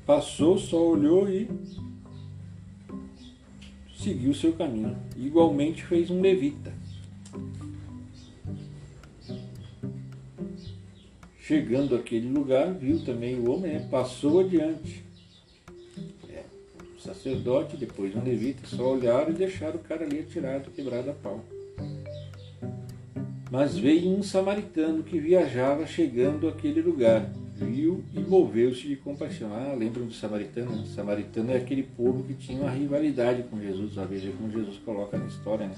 Passou, 0.04 0.58
só 0.58 0.76
olhou 0.76 1.28
e 1.28 1.48
seguiu 4.04 4.34
seu 4.34 4.52
caminho. 4.52 4.96
Igualmente 5.16 5.82
fez 5.82 6.10
um 6.10 6.20
levita. 6.20 6.72
Chegando 11.40 11.96
àquele 11.96 12.28
lugar, 12.28 12.72
viu 12.74 13.02
também 13.04 13.38
o 13.38 13.50
homem, 13.50 13.72
né? 13.72 13.88
passou 13.90 14.40
adiante. 14.40 15.02
É, 16.28 16.42
o 16.96 17.00
sacerdote, 17.00 17.76
depois 17.76 18.14
um 18.14 18.22
levita, 18.22 18.66
só 18.66 18.92
olharam 18.94 19.30
e 19.30 19.34
deixaram 19.34 19.76
o 19.76 19.82
cara 19.82 20.04
ali 20.04 20.20
atirado, 20.20 20.70
quebrado 20.70 21.10
a 21.10 21.14
pau. 21.14 21.44
Mas 23.50 23.76
veio 23.76 24.08
um 24.08 24.22
samaritano 24.22 25.02
que 25.02 25.18
viajava 25.18 25.86
chegando 25.86 26.48
àquele 26.48 26.80
lugar 26.80 27.30
viu 27.54 28.04
e 28.12 28.20
moveu-se 28.20 28.88
de 28.88 28.96
compaixão. 28.96 29.54
Ah, 29.54 29.74
lembram 29.74 30.06
do 30.06 30.12
samaritano? 30.12 30.82
O 30.82 30.86
samaritano 30.86 31.52
é 31.52 31.56
aquele 31.56 31.84
povo 31.84 32.24
que 32.24 32.34
tinha 32.34 32.60
uma 32.60 32.70
rivalidade 32.70 33.44
com 33.44 33.60
Jesus, 33.60 33.96
a 33.96 34.04
veja 34.04 34.32
como 34.32 34.50
Jesus 34.50 34.78
coloca 34.78 35.16
na 35.16 35.26
história, 35.26 35.68
né? 35.68 35.76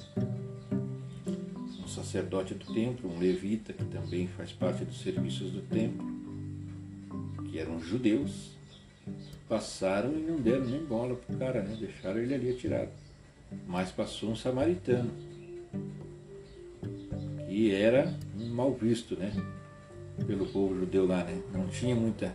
Um 1.84 1.88
sacerdote 1.88 2.54
do 2.54 2.72
templo, 2.72 3.10
um 3.10 3.18
levita, 3.18 3.72
que 3.72 3.84
também 3.84 4.26
faz 4.26 4.52
parte 4.52 4.84
dos 4.84 5.00
serviços 5.00 5.50
do 5.52 5.60
templo, 5.62 6.04
que 7.50 7.58
eram 7.58 7.80
judeus, 7.80 8.52
passaram 9.48 10.12
e 10.12 10.22
não 10.22 10.36
deram 10.36 10.64
nem 10.64 10.84
bola 10.84 11.14
pro 11.14 11.36
cara, 11.36 11.62
né? 11.62 11.76
Deixaram 11.78 12.18
ele 12.18 12.34
ali 12.34 12.50
atirado. 12.50 12.90
Mas 13.66 13.92
passou 13.92 14.30
um 14.30 14.36
samaritano, 14.36 15.10
que 17.46 17.72
era 17.72 18.12
um 18.38 18.48
mal 18.48 18.72
visto, 18.74 19.16
né? 19.16 19.32
Pelo 20.24 20.46
povo 20.46 20.78
judeu 20.78 21.06
lá, 21.06 21.24
né? 21.24 21.40
Não 21.52 21.66
tinha 21.68 21.94
muita, 21.94 22.34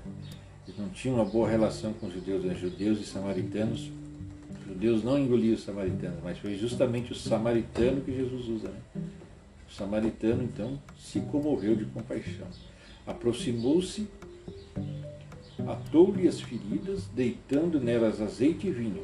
não 0.77 0.89
tinha 0.89 1.13
uma 1.13 1.25
boa 1.25 1.49
relação 1.49 1.93
com 1.93 2.07
os 2.07 2.13
judeus, 2.13 2.43
né? 2.43 2.53
Judeus 2.53 2.99
e 2.99 3.05
samaritanos. 3.05 3.89
Os 4.59 4.67
judeus 4.67 5.03
não 5.03 5.17
engoliam 5.17 5.55
os 5.55 5.63
samaritanos, 5.63 6.19
mas 6.23 6.37
foi 6.37 6.55
justamente 6.55 7.11
o 7.11 7.15
samaritano 7.15 8.01
que 8.01 8.15
Jesus 8.15 8.47
usa, 8.47 8.69
né? 8.69 9.03
O 9.69 9.73
samaritano 9.73 10.43
então 10.43 10.79
se 10.97 11.19
comoveu 11.21 11.75
de 11.75 11.85
compaixão, 11.85 12.47
aproximou-se, 13.07 14.07
atou-lhe 15.65 16.27
as 16.27 16.41
feridas, 16.41 17.07
deitando 17.15 17.79
nelas 17.79 18.21
azeite 18.21 18.67
e 18.67 18.71
vinho. 18.71 19.03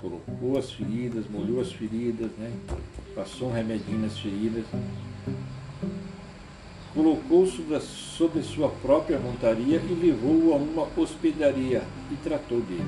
Colocou 0.00 0.58
as 0.58 0.70
feridas, 0.72 1.24
molhou 1.30 1.60
as 1.60 1.72
feridas, 1.72 2.30
né? 2.38 2.52
Passou 3.14 3.48
um 3.48 3.52
remedinho 3.52 4.00
nas 4.00 4.18
feridas 4.18 4.64
colocou 6.94 7.46
sobre, 7.46 7.80
sobre 7.80 8.42
sua 8.42 8.68
própria 8.68 9.18
montaria 9.18 9.78
e 9.78 9.94
levou-o 9.94 10.52
a 10.52 10.56
uma 10.56 10.88
hospedaria 10.96 11.82
e 12.10 12.16
tratou 12.22 12.60
dele. 12.60 12.86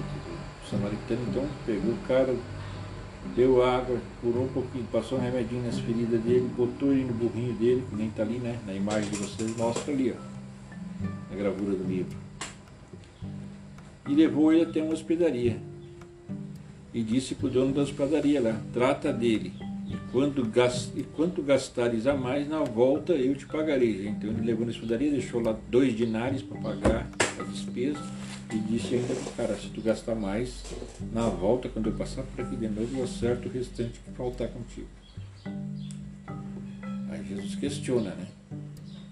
O 0.65 0.71
samaritano 0.71 1.21
então 1.29 1.45
pegou 1.67 1.93
o 1.93 1.99
cara, 2.07 2.35
deu 3.35 3.63
água, 3.63 3.99
curou 4.21 4.45
um 4.45 4.49
pouquinho, 4.49 4.87
passou 4.93 5.19
um 5.19 5.21
remedinho 5.21 5.65
nas 5.65 5.79
feridas 5.79 6.21
dele, 6.21 6.49
botou 6.57 6.93
ele 6.93 7.05
no 7.05 7.15
burrinho 7.15 7.53
dele, 7.55 7.85
que 7.91 7.97
nem 7.97 8.09
está 8.09 8.23
ali, 8.23 8.39
né? 8.39 8.59
Na 8.65 8.73
imagem 8.73 9.11
que 9.11 9.17
vocês 9.17 9.57
mostra 9.57 9.93
ali, 9.93 10.13
ó, 10.13 11.31
na 11.31 11.37
gravura 11.37 11.75
do 11.75 11.85
livro. 11.85 12.17
E 14.09 14.15
levou 14.15 14.53
ele 14.53 14.63
até 14.63 14.81
uma 14.81 14.93
hospedaria. 14.93 15.61
E 16.95 17.03
disse 17.03 17.35
para 17.35 17.49
o 17.49 17.51
dono 17.51 17.75
da 17.75 17.83
hospedaria 17.83 18.41
lá, 18.41 18.61
trata 18.73 19.13
dele, 19.13 19.53
e, 19.88 21.02
quanto 21.16 21.43
gastares 21.43 22.07
a 22.07 22.14
mais, 22.14 22.49
na 22.49 22.62
volta 22.64 23.12
eu 23.12 23.35
te 23.37 23.47
pagarei. 23.47 24.09
Então 24.09 24.31
ele 24.31 24.43
levou 24.43 24.66
na 24.66 24.73
escudaria, 24.73 25.11
deixou 25.11 25.40
lá 25.40 25.57
dois 25.71 25.97
dinares 25.97 26.43
para 26.43 26.61
pagar 26.61 27.09
a 27.38 27.43
despesa 27.45 28.00
e 28.52 28.59
disse 28.59 28.95
ainda 28.95 29.14
para 29.14 29.31
o 29.31 29.33
cara, 29.35 29.57
se 29.57 29.69
tu 29.69 29.81
gastar 29.81 30.14
mais, 30.14 30.62
na 31.12 31.28
volta, 31.28 31.69
quando 31.69 31.88
eu 31.88 31.93
passar 31.95 32.23
por 32.23 32.45
aqui 32.45 32.57
de 32.57 32.69
novo, 32.69 32.99
eu 32.99 33.05
acerto 33.05 33.49
o 33.49 33.52
restante 33.52 34.00
que 34.00 34.11
faltar 34.12 34.49
contigo. 34.49 34.88
Aí 37.11 37.25
Jesus 37.28 37.55
questiona, 37.57 38.11
né? 38.11 38.26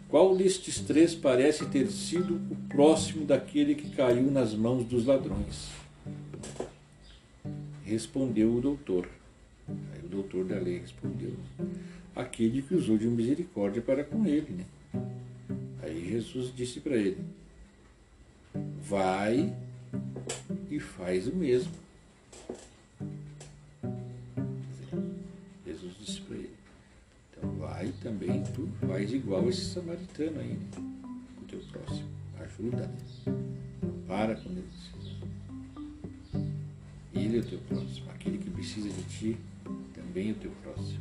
Qual 0.08 0.36
destes 0.36 0.80
três 0.80 1.14
parece 1.14 1.66
ter 1.66 1.88
sido 1.88 2.36
o 2.50 2.56
próximo 2.68 3.24
daquele 3.26 3.74
que 3.74 3.90
caiu 3.90 4.30
nas 4.30 4.54
mãos 4.54 4.84
dos 4.84 5.06
ladrões? 5.06 5.70
Respondeu 7.84 8.54
o 8.54 8.60
doutor 8.60 9.08
doutor 10.14 10.44
da 10.44 10.58
lei 10.58 10.78
respondeu: 10.78 11.34
Aquele 12.14 12.62
que 12.62 12.74
usou 12.74 12.96
de 12.96 13.06
misericórdia 13.06 13.82
para 13.82 14.04
com 14.04 14.24
ele. 14.26 14.52
Né? 14.52 14.64
Aí 15.82 16.08
Jesus 16.08 16.54
disse 16.54 16.80
para 16.80 16.96
ele: 16.96 17.18
Vai 18.82 19.54
e 20.70 20.78
faz 20.78 21.26
o 21.26 21.34
mesmo. 21.34 21.72
Jesus 25.66 25.94
disse 26.00 26.20
para 26.20 26.36
ele: 26.36 26.54
Então 27.30 27.50
vai 27.56 27.92
também, 28.02 28.42
tu 28.54 28.68
faz 28.86 29.12
igual 29.12 29.48
esse 29.48 29.64
samaritano 29.64 30.40
aí, 30.40 30.54
né? 30.54 30.68
o 31.42 31.44
teu 31.46 31.60
próximo. 31.72 32.08
Ajuda, 32.40 32.86
né? 32.86 32.98
Para 34.06 34.36
com 34.36 34.50
ele. 34.50 34.64
Ele 37.14 37.38
é 37.38 37.40
o 37.40 37.44
teu 37.44 37.58
próximo, 37.60 38.10
aquele 38.10 38.38
que 38.38 38.50
precisa 38.50 38.88
de 38.88 39.02
ti 39.04 39.38
também 39.94 40.32
o 40.32 40.34
teu 40.34 40.50
próximo. 40.62 41.00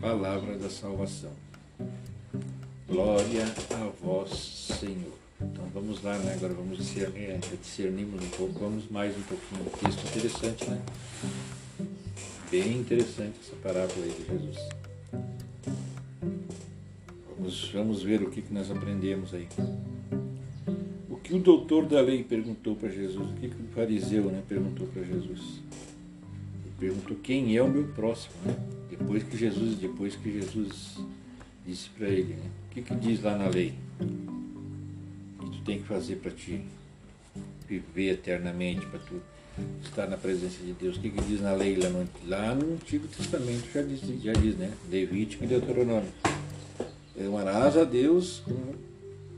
Palavra 0.00 0.56
da 0.56 0.70
salvação. 0.70 1.32
Glória 2.86 3.44
a 3.74 3.90
vós, 4.02 4.30
Senhor. 4.78 5.12
Então 5.40 5.64
vamos 5.72 6.02
lá, 6.02 6.18
né? 6.18 6.34
Agora 6.34 6.54
vamos 6.54 6.78
discernir, 6.78 7.38
discernimos 7.60 8.22
um 8.22 8.30
pouco, 8.30 8.58
vamos 8.58 8.90
mais 8.90 9.16
um 9.16 9.22
pouquinho. 9.22 9.64
Texto 9.80 10.06
interessante, 10.08 10.70
né? 10.70 10.82
Bem 12.50 12.78
interessante 12.78 13.38
essa 13.40 13.56
parábola 13.62 14.04
aí 14.04 14.10
de 14.10 14.26
Jesus. 14.26 14.68
Vamos, 17.36 17.70
vamos 17.72 18.02
ver 18.02 18.22
o 18.22 18.30
que, 18.30 18.42
que 18.42 18.52
nós 18.52 18.70
aprendemos 18.70 19.34
aí 19.34 19.46
que 21.28 21.34
o 21.34 21.38
doutor 21.38 21.86
da 21.86 22.00
lei 22.00 22.24
perguntou 22.24 22.74
para 22.74 22.88
Jesus, 22.88 23.30
o 23.30 23.34
que, 23.34 23.48
que 23.48 23.62
o 23.62 23.66
fariseu 23.74 24.24
né, 24.24 24.42
perguntou 24.48 24.86
para 24.88 25.02
Jesus? 25.02 25.60
Ele 26.64 26.74
perguntou 26.78 27.16
quem 27.22 27.56
é 27.56 27.62
o 27.62 27.68
meu 27.68 27.84
próximo, 27.88 28.34
né? 28.44 28.56
Depois 28.90 29.22
que 29.22 29.36
Jesus, 29.36 29.76
depois 29.76 30.16
que 30.16 30.32
Jesus 30.32 30.98
disse 31.66 31.90
para 31.90 32.08
ele, 32.08 32.34
né? 32.34 32.50
O 32.70 32.74
que, 32.74 32.82
que 32.82 32.94
diz 32.94 33.22
lá 33.22 33.36
na 33.36 33.48
lei? 33.48 33.74
Que 33.98 35.50
tu 35.50 35.60
tem 35.64 35.80
que 35.80 35.86
fazer 35.86 36.16
para 36.16 36.30
ti? 36.30 36.62
viver 37.68 38.12
eternamente, 38.12 38.86
para 38.86 38.98
tu 38.98 39.20
estar 39.84 40.06
na 40.06 40.16
presença 40.16 40.64
de 40.64 40.72
Deus. 40.72 40.96
O 40.96 41.00
que, 41.00 41.10
que 41.10 41.20
diz 41.22 41.40
na 41.40 41.52
lei 41.52 41.76
lá 41.76 41.90
no, 41.90 42.08
lá 42.26 42.54
no 42.54 42.74
Antigo 42.74 43.06
Testamento? 43.06 43.68
Já 43.72 43.82
diz, 43.82 44.00
já 44.22 44.32
diz, 44.32 44.56
né? 44.56 44.72
Levítico 44.90 45.44
e 45.44 45.46
Deuteronômio. 45.46 46.08
Amarás 47.20 47.76
a 47.76 47.84
Deus 47.84 48.40
com 48.44 48.74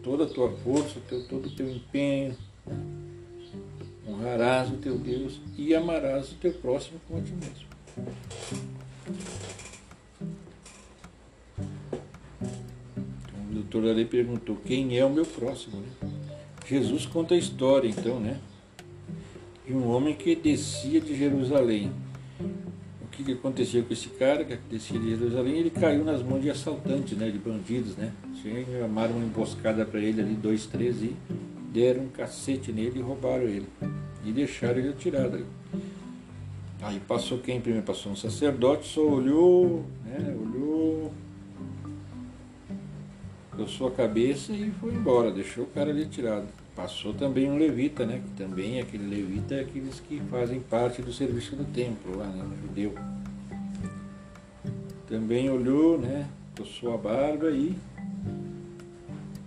toda 0.03 0.25
a 0.25 0.27
tua 0.27 0.51
força, 0.51 1.01
teu, 1.09 1.27
todo 1.27 1.47
o 1.47 1.51
teu 1.51 1.71
empenho. 1.71 2.37
Honrarás 4.09 4.71
o 4.71 4.77
teu 4.77 4.99
Deus 4.99 5.41
e 5.57 5.75
amarás 5.75 6.33
o 6.33 6.35
teu 6.37 6.53
próximo 6.53 7.01
como 7.07 7.21
a 7.21 7.23
ti 7.23 7.33
mesmo. 7.33 7.71
Então, 13.23 13.41
o 13.51 13.55
doutor 13.55 13.89
ali 13.89 14.05
perguntou, 14.05 14.57
quem 14.65 14.99
é 14.99 15.05
o 15.05 15.11
meu 15.11 15.25
próximo? 15.25 15.81
Né? 15.81 16.11
Jesus 16.67 17.07
conta 17.07 17.35
a 17.35 17.39
história, 17.39 17.89
então, 17.89 18.21
né? 18.21 18.41
De 19.67 19.73
um 19.73 19.89
homem 19.89 20.15
que 20.15 20.35
descia 20.35 21.01
de 21.01 21.17
Jerusalém. 21.17 21.93
Que, 23.21 23.25
que 23.25 23.33
acontecia 23.33 23.83
com 23.83 23.93
esse 23.93 24.09
cara 24.09 24.45
que 24.45 24.57
descia 24.71 24.99
de 24.99 25.11
Jerusalém? 25.11 25.59
Ele 25.59 25.71
caiu 25.71 26.05
nas 26.05 26.23
mãos 26.23 26.41
de 26.41 26.51
assaltantes, 26.51 27.17
né? 27.19 27.31
De 27.31 27.39
bandidos, 27.39 27.95
né? 27.97 28.13
Chamaram 28.43 29.17
uma 29.17 29.25
emboscada 29.25 29.85
para 29.85 30.01
ele 30.01 30.23
ali, 30.23 30.35
dois, 30.35 30.65
três, 30.65 31.03
e 31.03 31.15
deram 31.71 32.05
um 32.05 32.09
cacete 32.09 32.73
nele 32.73 33.01
e 33.01 33.03
roubaram 33.03 33.45
ele. 33.45 33.67
E 34.25 34.33
deixaram 34.33 34.79
ele 34.79 34.89
atirado. 34.89 35.45
Aí 36.81 36.99
passou 37.07 37.39
quem 37.39 37.61
primeiro? 37.61 37.85
Passou 37.85 38.13
um 38.13 38.17
sacerdote, 38.17 38.89
só 38.89 39.03
olhou, 39.03 39.85
né? 40.05 40.35
Olhou, 40.41 41.13
sua 43.69 43.89
a 43.89 43.93
cabeça 43.93 44.53
e 44.53 44.71
foi 44.81 44.95
embora, 44.95 45.31
deixou 45.31 45.65
o 45.65 45.67
cara 45.67 45.91
ali 45.91 46.05
atirado. 46.05 46.47
Passou 46.81 47.13
também 47.13 47.51
um 47.51 47.59
levita, 47.59 48.07
né? 48.07 48.23
Que 48.25 48.43
também 48.43 48.79
é 48.79 48.81
aquele 48.81 49.07
levita 49.07 49.55
é 49.55 49.61
aqueles 49.61 50.01
que 50.01 50.19
fazem 50.31 50.61
parte 50.61 51.03
do 51.03 51.13
serviço 51.13 51.55
do 51.55 51.65
templo 51.75 52.17
lá, 52.17 52.27
né? 52.27 52.43
No 52.43 52.57
judeu. 52.57 52.95
Também 55.07 55.51
olhou, 55.51 55.99
né? 55.99 56.27
Coçou 56.57 56.95
a 56.95 56.97
barba 56.97 57.51
e 57.51 57.77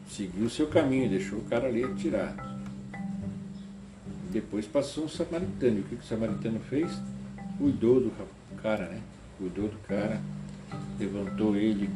seguiu 0.07 0.47
seu 0.47 0.67
caminho, 0.67 1.09
deixou 1.09 1.39
o 1.39 1.45
cara 1.45 1.69
ali 1.69 1.83
atirado. 1.83 2.39
Depois 4.29 4.67
passou 4.67 5.05
um 5.05 5.09
samaritano. 5.09 5.79
O 5.79 5.83
que 5.85 5.95
o 5.95 6.03
samaritano 6.03 6.59
fez? 6.69 6.91
Cuidou 7.57 7.99
do 7.99 8.11
cara, 8.61 8.85
né? 8.89 9.01
Cuidou 9.39 9.69
do 9.69 9.77
cara, 9.87 10.21
levantou 10.99 11.55
ele, 11.55 11.89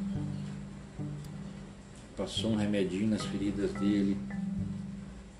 passou 2.18 2.54
um 2.54 2.56
remedinho 2.56 3.08
nas 3.08 3.24
feridas 3.24 3.72
dele, 3.74 4.18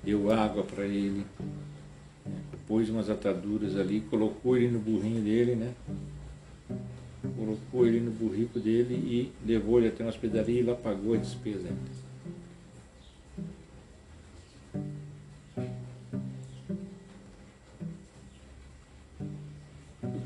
deu 0.08 0.32
água 0.32 0.64
para 0.64 0.86
ele, 0.86 1.10
né? 1.10 1.26
pôs 2.66 2.90
umas 2.90 3.10
ataduras 3.10 3.78
ali, 3.78 4.02
colocou 4.02 4.58
ele 4.58 4.70
no 4.70 4.80
burrinho 4.80 5.22
dele, 5.22 5.56
né? 5.56 5.74
Colocou 7.36 7.86
ele 7.86 8.00
no 8.00 8.12
burrico 8.12 8.60
dele 8.60 8.94
e 8.96 9.32
levou 9.46 9.80
ele 9.80 9.90
até 9.90 10.04
uma 10.04 10.10
hospedaria 10.10 10.60
e 10.60 10.64
lá 10.64 10.76
pagou 10.76 11.14
a 11.14 11.18
despesa 11.18 11.68
ainda. 11.68 12.08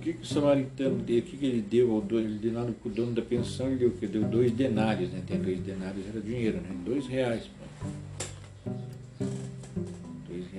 que, 0.01 0.13
que 0.13 0.21
o 0.21 0.25
samaritano 0.25 0.97
deu? 0.97 1.19
O 1.19 1.21
que, 1.21 1.37
que 1.37 1.45
ele 1.45 1.61
deu 1.61 1.91
ao 1.91 2.01
dono? 2.01 2.21
Ele 2.21 2.39
deu 2.39 2.53
lá 2.53 2.63
no 2.63 2.73
dono 2.89 3.13
da 3.13 3.21
pensão, 3.21 3.67
ele 3.67 3.77
deu 3.77 3.89
o? 3.89 4.07
Deu 4.07 4.23
dois 4.23 4.51
denários, 4.51 5.11
né? 5.11 5.21
Tem 5.25 5.39
dois 5.39 5.59
denários, 5.59 6.05
era 6.07 6.19
dinheiro, 6.19 6.57
né? 6.57 6.75
Dois 6.83 7.07
reais. 7.07 7.43
Pô. 7.43 7.70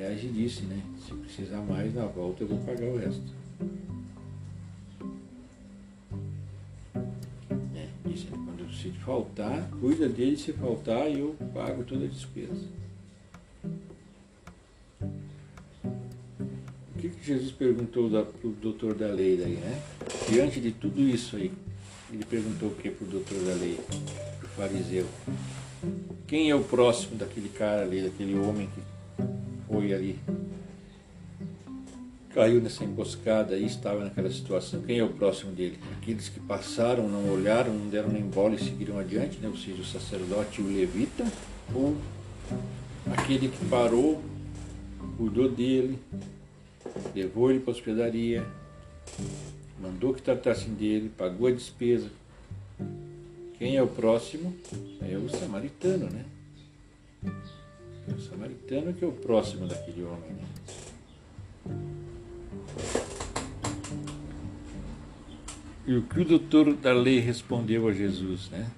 Reais 0.02 0.24
e 0.24 0.26
disse, 0.26 0.62
né? 0.62 0.82
Se 1.06 1.14
precisar 1.14 1.60
mais, 1.60 1.94
na 1.94 2.06
volta 2.06 2.42
eu 2.42 2.48
vou 2.48 2.58
pagar 2.58 2.88
o 2.88 2.98
resto. 2.98 3.22
É, 7.76 7.86
disse, 8.08 8.26
quando 8.26 8.68
se 8.74 8.90
faltar, 8.90 9.70
cuida 9.80 10.08
dele 10.08 10.36
se 10.36 10.52
faltar 10.54 11.08
eu 11.08 11.36
pago 11.54 11.84
toda 11.84 12.04
a 12.04 12.08
despesa. 12.08 12.66
que, 16.98 17.08
que 17.08 17.24
Jesus 17.24 17.52
perguntou 17.52 18.10
para 18.10 18.48
o 18.48 18.52
doutor 18.60 18.94
da 18.94 19.06
lei 19.06 19.36
daí, 19.36 19.54
né? 19.54 19.80
Diante 20.28 20.60
de 20.60 20.72
tudo 20.72 21.00
isso 21.00 21.36
aí, 21.36 21.52
ele 22.12 22.24
perguntou 22.24 22.70
o 22.70 22.74
que 22.74 22.90
para 22.90 23.06
o 23.06 23.08
doutor 23.08 23.38
da 23.44 23.54
lei, 23.54 23.78
para 24.38 24.46
o 24.46 24.50
fariseu? 24.50 25.06
Quem 26.26 26.50
é 26.50 26.56
o 26.56 26.64
próximo 26.64 27.16
daquele 27.16 27.48
cara 27.48 27.82
ali, 27.82 28.02
daquele 28.02 28.36
homem 28.36 28.68
que 28.68 28.91
ali, 29.90 30.18
caiu 32.34 32.60
nessa 32.60 32.84
emboscada 32.84 33.56
e 33.56 33.66
estava 33.66 34.04
naquela 34.04 34.30
situação? 34.30 34.82
Quem 34.82 34.98
é 34.98 35.04
o 35.04 35.08
próximo 35.08 35.52
dele? 35.52 35.78
Aqueles 35.98 36.28
que 36.28 36.40
passaram, 36.40 37.08
não 37.08 37.30
olharam, 37.30 37.72
não 37.72 37.88
deram 37.88 38.08
nem 38.08 38.22
bola 38.22 38.54
e 38.54 38.58
seguiram 38.58 38.98
adiante, 38.98 39.38
né? 39.38 39.48
ou 39.48 39.56
seja, 39.56 39.80
o 39.80 39.84
sacerdote 39.84 40.60
e 40.60 40.64
o 40.64 40.68
levita, 40.68 41.24
ou 41.74 41.96
aquele 43.10 43.48
que 43.48 43.64
parou, 43.66 44.22
cuidou 45.16 45.48
dele, 45.48 45.98
levou 47.14 47.50
ele 47.50 47.60
para 47.60 47.72
a 47.72 47.76
hospedaria, 47.76 48.46
mandou 49.80 50.14
que 50.14 50.22
tratassem 50.22 50.74
dele, 50.74 51.10
pagou 51.16 51.48
a 51.48 51.50
despesa. 51.50 52.10
Quem 53.58 53.76
é 53.76 53.82
o 53.82 53.86
próximo? 53.86 54.54
É 55.00 55.16
o 55.16 55.28
samaritano, 55.28 56.08
né? 56.10 56.24
É 58.08 58.12
o 58.12 58.20
samaritano 58.20 58.92
que 58.92 59.04
é 59.04 59.08
o 59.08 59.12
próximo 59.12 59.66
daquele 59.66 60.02
homem, 60.02 60.32
né? 60.32 60.44
E 65.86 65.94
o 65.94 66.02
que 66.02 66.20
o 66.20 66.24
doutor 66.24 66.74
da 66.74 66.92
lei 66.92 67.18
respondeu 67.18 67.88
a 67.88 67.92
Jesus, 67.92 68.48
né? 68.50 68.70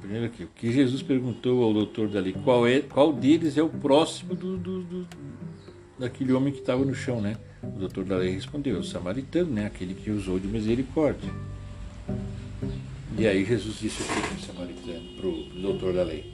Primeiro 0.00 0.26
aqui, 0.26 0.44
o 0.44 0.48
que 0.48 0.70
Jesus 0.70 1.02
perguntou 1.02 1.64
ao 1.64 1.72
doutor 1.72 2.08
dali, 2.08 2.32
qual, 2.32 2.66
é, 2.66 2.80
qual 2.80 3.12
deles 3.12 3.56
é 3.58 3.62
o 3.62 3.68
próximo 3.68 4.34
do, 4.34 4.56
do, 4.56 4.82
do 4.82 5.06
daquele 5.98 6.32
homem 6.32 6.52
que 6.52 6.60
estava 6.60 6.84
no 6.84 6.94
chão, 6.94 7.20
né? 7.20 7.36
O 7.62 7.78
doutor 7.78 8.04
da 8.04 8.16
lei 8.16 8.30
respondeu, 8.30 8.78
o 8.78 8.84
samaritano, 8.84 9.50
né? 9.50 9.66
Aquele 9.66 9.94
que 9.94 10.10
usou 10.10 10.38
de 10.38 10.46
misericórdia. 10.46 11.30
E 13.18 13.26
aí 13.26 13.44
Jesus 13.44 13.78
disse 13.78 14.02
o 14.02 14.04
que 14.04 14.20
para 14.20 14.34
o 14.34 14.40
samaritano, 14.40 15.08
para 15.16 15.26
o 15.26 15.55
doutor 15.66 15.92
da 15.92 16.02
lei? 16.02 16.24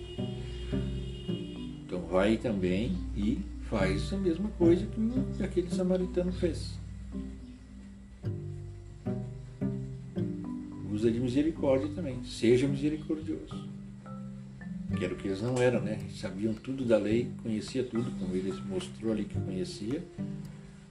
Então 1.84 2.00
vai 2.02 2.36
também 2.36 2.96
e 3.16 3.38
faz 3.62 4.12
a 4.12 4.16
mesma 4.16 4.48
coisa 4.50 4.86
que 5.36 5.42
aquele 5.42 5.70
samaritano 5.70 6.32
fez. 6.32 6.80
usa 11.02 11.10
de 11.10 11.18
misericórdia 11.18 11.88
também. 11.88 12.22
Seja 12.22 12.68
misericordioso. 12.68 13.68
Que 14.96 15.04
era 15.04 15.14
o 15.14 15.16
que 15.16 15.26
eles 15.26 15.42
não 15.42 15.56
eram, 15.58 15.80
né? 15.80 15.98
Sabiam 16.14 16.54
tudo 16.54 16.84
da 16.84 16.96
lei, 16.96 17.28
conhecia 17.42 17.82
tudo, 17.82 18.10
como 18.18 18.36
ele 18.36 18.52
mostrou 18.68 19.12
ali 19.12 19.24
que 19.24 19.38
conhecia, 19.40 20.04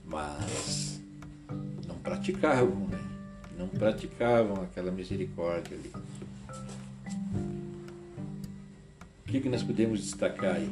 mas 0.04 1.00
não 1.86 1.96
praticavam, 1.96 2.88
né? 2.88 3.00
Não 3.56 3.68
praticavam 3.68 4.62
aquela 4.62 4.90
misericórdia 4.90 5.76
ali. 5.76 5.90
Que, 9.32 9.40
que 9.40 9.48
nós 9.48 9.62
podemos 9.62 9.98
destacar 10.00 10.56
aí? 10.56 10.70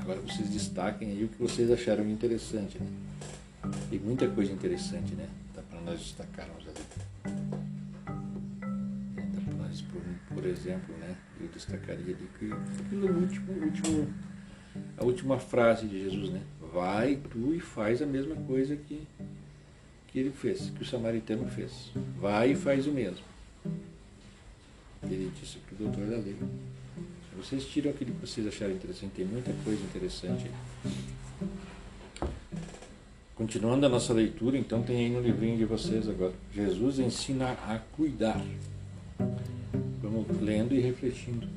Agora 0.00 0.20
vocês 0.20 0.50
destaquem 0.50 1.10
aí 1.10 1.24
o 1.24 1.28
que 1.28 1.38
vocês 1.38 1.70
acharam 1.70 2.06
interessante, 2.10 2.78
né? 2.78 2.86
Tem 3.88 3.98
muita 3.98 4.28
coisa 4.28 4.52
interessante, 4.52 5.14
né? 5.14 5.26
Dá 5.54 5.62
para 5.62 5.80
nós 5.80 5.98
destacarmos 5.98 6.62
ali 6.68 6.82
por 10.28 10.44
exemplo, 10.44 10.94
né? 10.98 11.16
Eu 11.40 11.48
destacaria 11.48 12.14
de 12.14 12.26
que 12.38 12.46
no 12.94 13.20
último, 13.20 13.52
último, 13.64 14.12
a 14.98 15.04
última 15.04 15.38
frase 15.38 15.86
de 15.86 16.02
Jesus, 16.02 16.30
né? 16.30 16.42
Vai 16.72 17.16
tu 17.30 17.54
e 17.54 17.60
faz 17.60 18.02
a 18.02 18.06
mesma 18.06 18.34
coisa 18.34 18.76
que, 18.76 19.06
que 20.08 20.18
ele 20.18 20.32
fez, 20.32 20.70
que 20.70 20.82
o 20.82 20.84
samaritano 20.86 21.48
fez. 21.48 21.92
Vai 22.18 22.52
e 22.52 22.56
faz 22.56 22.86
o 22.86 22.92
mesmo. 22.92 23.24
Ele 25.02 25.32
disse 25.40 25.58
para 25.58 25.74
o 25.76 25.78
doutor 25.78 26.06
da 26.06 26.16
lei. 26.16 26.36
Vocês 27.36 27.64
tiram 27.66 27.90
aquilo 27.90 28.12
que 28.12 28.26
vocês 28.26 28.46
acharam 28.46 28.72
interessante, 28.72 29.12
tem 29.16 29.24
muita 29.24 29.52
coisa 29.64 29.82
interessante. 29.82 30.50
Continuando 33.34 33.86
a 33.86 33.88
nossa 33.88 34.12
leitura, 34.12 34.56
então 34.56 34.82
tem 34.82 34.96
aí 34.98 35.10
no 35.10 35.20
livrinho 35.20 35.56
de 35.56 35.64
vocês 35.64 36.08
agora. 36.08 36.34
Jesus 36.54 36.98
ensina 36.98 37.52
a 37.66 37.80
cuidar. 37.96 38.40
Vamos 40.00 40.40
lendo 40.40 40.74
e 40.74 40.80
refletindo. 40.80 41.48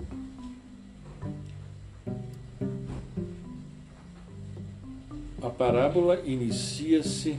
A 5.41 5.49
parábola 5.49 6.21
inicia-se 6.25 7.37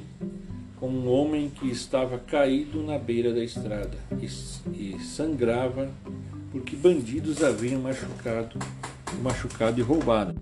com 0.79 0.89
um 0.89 1.09
homem 1.11 1.51
que 1.51 1.69
estava 1.69 2.19
caído 2.19 2.83
na 2.83 2.99
beira 2.99 3.33
da 3.33 3.43
estrada 3.43 3.99
e 4.21 4.99
sangrava 5.01 5.91
porque 6.57 6.75
bandidos 6.75 7.45
haviam 7.45 7.83
machucado, 7.83 8.59
machucado 9.23 9.79
e 9.79 9.83
roubado. 9.83 10.41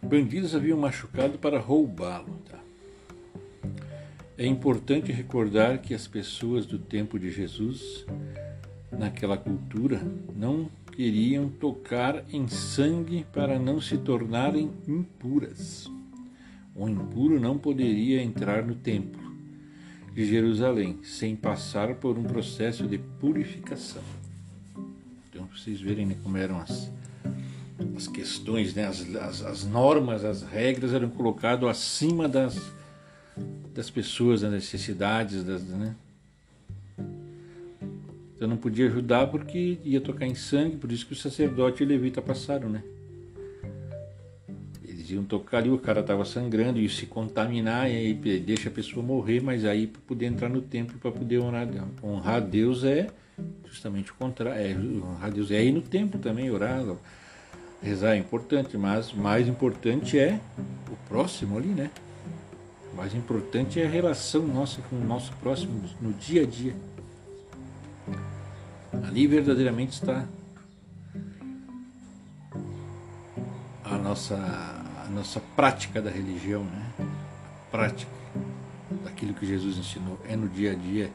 Bandidos 0.00 0.54
haviam 0.54 0.78
machucado 0.78 1.36
para 1.36 1.58
roubá-lo. 1.58 2.38
Tá? 2.48 2.60
É 4.38 4.46
importante 4.46 5.10
recordar 5.10 5.78
que 5.78 5.92
as 5.92 6.06
pessoas 6.06 6.64
do 6.64 6.78
tempo 6.78 7.18
de 7.18 7.32
Jesus, 7.32 8.06
naquela 8.92 9.36
cultura, 9.36 10.00
não 10.36 10.70
queriam 10.92 11.48
tocar 11.48 12.24
em 12.32 12.46
sangue 12.46 13.26
para 13.32 13.58
não 13.58 13.80
se 13.80 13.98
tornarem 13.98 14.70
impuras. 14.86 15.90
O 16.72 16.88
impuro 16.88 17.40
não 17.40 17.58
poderia 17.58 18.22
entrar 18.22 18.64
no 18.64 18.76
templo 18.76 19.23
de 20.14 20.24
Jerusalém 20.24 21.00
sem 21.02 21.34
passar 21.34 21.96
por 21.96 22.16
um 22.16 22.22
processo 22.22 22.86
de 22.86 22.98
purificação. 22.98 24.02
Então, 25.28 25.48
vocês 25.54 25.80
verem 25.80 26.06
né, 26.06 26.16
como 26.22 26.36
eram 26.36 26.60
as, 26.60 26.88
as 27.96 28.06
questões, 28.06 28.74
né, 28.74 28.86
as, 28.86 29.04
as, 29.16 29.42
as 29.42 29.64
normas, 29.64 30.24
as 30.24 30.42
regras 30.42 30.94
eram 30.94 31.10
colocadas 31.10 31.68
acima 31.68 32.28
das, 32.28 32.56
das 33.74 33.90
pessoas, 33.90 34.42
das 34.42 34.52
necessidades, 34.52 35.42
das, 35.42 35.64
né? 35.64 35.96
Então 38.36 38.48
não 38.48 38.56
podia 38.56 38.86
ajudar 38.86 39.28
porque 39.28 39.78
ia 39.82 40.00
tocar 40.00 40.26
em 40.26 40.34
sangue, 40.34 40.76
por 40.76 40.92
isso 40.92 41.06
que 41.06 41.12
o 41.12 41.16
sacerdote 41.16 41.82
e 41.82 41.86
o 41.86 41.88
levita 41.88 42.20
passaram, 42.22 42.68
né? 42.68 42.82
Eles 45.04 45.10
iam 45.10 45.24
tocar 45.24 45.58
ali, 45.58 45.68
o 45.68 45.78
cara 45.78 46.00
estava 46.00 46.24
sangrando 46.24 46.80
e 46.80 46.88
se 46.88 47.04
contaminar, 47.04 47.90
e 47.90 47.94
aí 47.94 48.14
deixa 48.40 48.70
a 48.70 48.72
pessoa 48.72 49.04
morrer, 49.04 49.40
mas 49.42 49.66
aí 49.66 49.86
para 49.86 50.00
poder 50.00 50.26
entrar 50.26 50.48
no 50.48 50.62
templo, 50.62 50.98
para 50.98 51.12
poder 51.12 51.40
honrar, 51.40 51.68
honrar 52.02 52.40
Deus 52.40 52.84
é 52.84 53.08
justamente 53.68 54.10
o 54.10 54.14
contrário. 54.14 54.58
É, 54.58 54.74
honrar 54.74 55.30
Deus 55.30 55.50
é 55.50 55.62
ir 55.62 55.72
no 55.72 55.82
templo 55.82 56.18
também, 56.18 56.50
orar, 56.50 56.82
rezar 57.82 58.14
é 58.14 58.18
importante, 58.18 58.78
mas 58.78 59.12
mais 59.12 59.46
importante 59.46 60.18
é 60.18 60.40
o 60.90 60.96
próximo 61.06 61.58
ali, 61.58 61.68
né? 61.68 61.90
Mais 62.94 63.14
importante 63.14 63.78
é 63.78 63.86
a 63.86 63.90
relação 63.90 64.46
nossa 64.46 64.80
com 64.82 64.96
o 64.96 65.04
nosso 65.04 65.34
próximo 65.34 65.82
no 66.00 66.14
dia 66.14 66.44
a 66.44 66.46
dia. 66.46 66.74
Ali 69.06 69.26
verdadeiramente 69.26 69.92
está 69.92 70.26
a 73.84 73.98
nossa, 73.98 74.34
a 75.04 75.08
nossa 75.10 75.40
prática 75.54 76.00
da 76.00 76.10
religião, 76.10 76.64
né? 76.64 76.92
A 76.98 77.70
prática 77.70 78.10
daquilo 79.04 79.34
que 79.34 79.46
Jesus 79.46 79.76
ensinou. 79.76 80.18
É 80.26 80.34
no 80.34 80.48
dia 80.48 80.72
a 80.72 80.74
dia, 80.74 81.12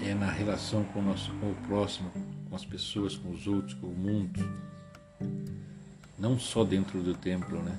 é 0.00 0.14
na 0.14 0.30
relação 0.30 0.84
com 0.84 1.00
o, 1.00 1.02
nosso, 1.02 1.32
com 1.34 1.50
o 1.50 1.54
próximo, 1.66 2.10
com 2.48 2.54
as 2.54 2.64
pessoas, 2.64 3.16
com 3.16 3.30
os 3.30 3.46
outros, 3.46 3.74
com 3.74 3.86
o 3.86 3.94
mundo. 3.94 4.40
Não 6.18 6.38
só 6.38 6.64
dentro 6.64 7.00
do 7.00 7.14
templo, 7.14 7.62
né? 7.62 7.76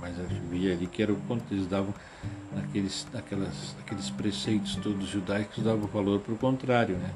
Mas 0.00 0.18
eu 0.18 0.26
via 0.50 0.72
ali 0.72 0.86
que 0.86 1.02
era 1.02 1.12
o 1.12 1.16
quanto 1.22 1.52
eles 1.52 1.66
davam 1.66 1.94
naqueles, 2.54 3.06
naquelas, 3.12 3.76
naqueles 3.78 4.08
preceitos 4.08 4.76
todos 4.76 5.06
judaicos 5.06 5.62
davam 5.62 5.86
valor 5.86 6.20
para 6.20 6.32
o 6.32 6.38
contrário, 6.38 6.96
né? 6.96 7.12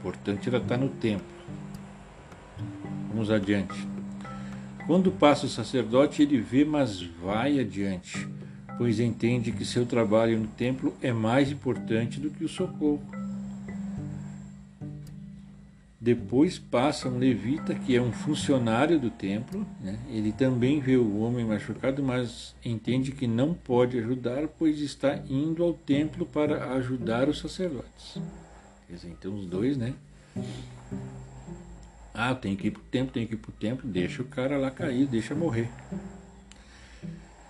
Importante 0.00 0.48
era 0.48 0.58
estar 0.58 0.76
no 0.76 0.88
templo. 0.88 1.26
Vamos 3.08 3.30
adiante. 3.30 3.95
Quando 4.86 5.10
passa 5.10 5.46
o 5.46 5.48
sacerdote, 5.48 6.22
ele 6.22 6.38
vê, 6.38 6.64
mas 6.64 7.02
vai 7.02 7.58
adiante, 7.58 8.28
pois 8.78 9.00
entende 9.00 9.50
que 9.50 9.64
seu 9.64 9.84
trabalho 9.84 10.38
no 10.38 10.46
templo 10.46 10.94
é 11.02 11.12
mais 11.12 11.50
importante 11.50 12.20
do 12.20 12.30
que 12.30 12.44
o 12.44 12.48
socorro. 12.48 13.02
Depois 16.00 16.56
passa 16.56 17.08
um 17.08 17.18
levita, 17.18 17.74
que 17.74 17.96
é 17.96 18.00
um 18.00 18.12
funcionário 18.12 18.96
do 18.96 19.10
templo. 19.10 19.66
Né? 19.80 19.98
Ele 20.08 20.30
também 20.30 20.78
vê 20.78 20.96
o 20.96 21.18
homem 21.18 21.44
machucado, 21.44 22.00
mas 22.00 22.54
entende 22.64 23.10
que 23.10 23.26
não 23.26 23.52
pode 23.52 23.98
ajudar, 23.98 24.46
pois 24.46 24.78
está 24.80 25.18
indo 25.28 25.64
ao 25.64 25.74
templo 25.74 26.24
para 26.24 26.74
ajudar 26.74 27.28
os 27.28 27.40
sacerdotes. 27.40 28.20
Então 29.04 29.34
os 29.34 29.46
dois, 29.46 29.76
né? 29.76 29.94
Ah, 32.18 32.34
tem 32.34 32.56
que 32.56 32.68
ir 32.68 32.70
para 32.70 32.80
o 32.80 32.84
templo, 32.84 33.12
tem 33.12 33.26
que 33.26 33.34
ir 33.34 33.36
para 33.36 33.50
o 33.50 33.52
templo, 33.52 33.86
deixa 33.86 34.22
o 34.22 34.24
cara 34.24 34.56
lá 34.56 34.70
cair, 34.70 35.06
deixa 35.06 35.34
morrer. 35.34 35.68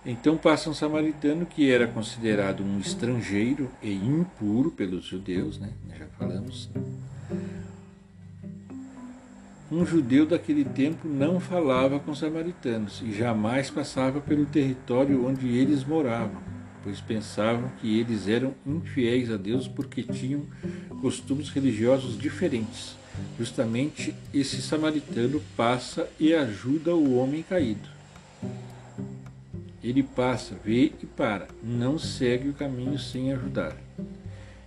Então 0.05 0.37
passa 0.37 0.69
um 0.69 0.73
samaritano 0.73 1.45
que 1.45 1.71
era 1.71 1.87
considerado 1.87 2.63
um 2.63 2.77
estrangeiro 2.77 3.71
e 3.81 3.93
impuro 3.93 4.69
pelos 4.69 5.05
judeus, 5.05 5.57
né? 5.57 5.69
Já 5.97 6.05
falamos 6.17 6.69
um 9.71 9.85
judeu 9.85 10.25
daquele 10.25 10.63
tempo 10.63 11.07
não 11.07 11.39
falava 11.39 11.99
com 11.99 12.11
os 12.11 12.19
samaritanos 12.19 13.01
e 13.05 13.11
jamais 13.11 13.69
passava 13.69 14.21
pelo 14.21 14.45
território 14.45 15.25
onde 15.27 15.47
eles 15.47 15.83
moravam, 15.83 16.41
pois 16.83 17.01
pensavam 17.01 17.69
que 17.81 17.99
eles 17.99 18.27
eram 18.29 18.53
infiéis 18.65 19.29
a 19.29 19.35
Deus 19.35 19.67
porque 19.67 20.03
tinham 20.03 20.43
costumes 21.01 21.49
religiosos 21.49 22.17
diferentes. 22.17 22.95
Justamente 23.37 24.13
esse 24.33 24.61
samaritano 24.61 25.41
passa 25.55 26.09
e 26.19 26.33
ajuda 26.33 26.95
o 26.95 27.17
homem 27.17 27.43
caído. 27.43 27.87
Ele 29.83 30.03
passa, 30.03 30.55
vê 30.65 30.91
e 31.01 31.05
para, 31.05 31.47
não 31.63 31.97
segue 31.97 32.49
o 32.49 32.53
caminho 32.53 32.97
sem 32.99 33.31
ajudar. 33.31 33.77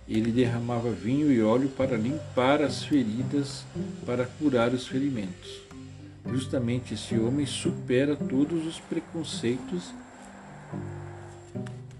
Ele 0.07 0.31
derramava 0.31 0.91
vinho 0.91 1.31
e 1.31 1.41
óleo 1.41 1.69
para 1.69 1.95
limpar 1.95 2.61
as 2.61 2.83
feridas, 2.83 3.63
para 4.05 4.25
curar 4.25 4.73
os 4.73 4.87
ferimentos. 4.87 5.61
Justamente 6.29 6.93
esse 6.93 7.17
homem 7.17 7.45
supera 7.45 8.15
todos 8.15 8.65
os 8.65 8.79
preconceitos 8.79 9.93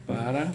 para 0.06 0.52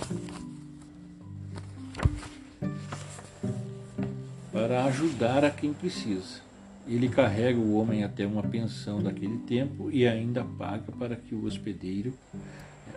para 4.57 4.87
ajudar 4.87 5.45
a 5.45 5.51
quem 5.51 5.75
precisa. 5.75 6.41
Ele 6.89 7.11
carrega 7.11 7.59
o 7.59 7.75
homem 7.75 8.03
até 8.03 8.27
uma 8.27 8.43
pensão 8.43 9.03
daquele 9.03 9.37
tempo 9.41 9.91
e 9.91 10.09
ainda 10.09 10.43
paga 10.43 10.91
para 10.93 11.15
que 11.15 11.35
o 11.35 11.45
hospedeiro, 11.45 12.15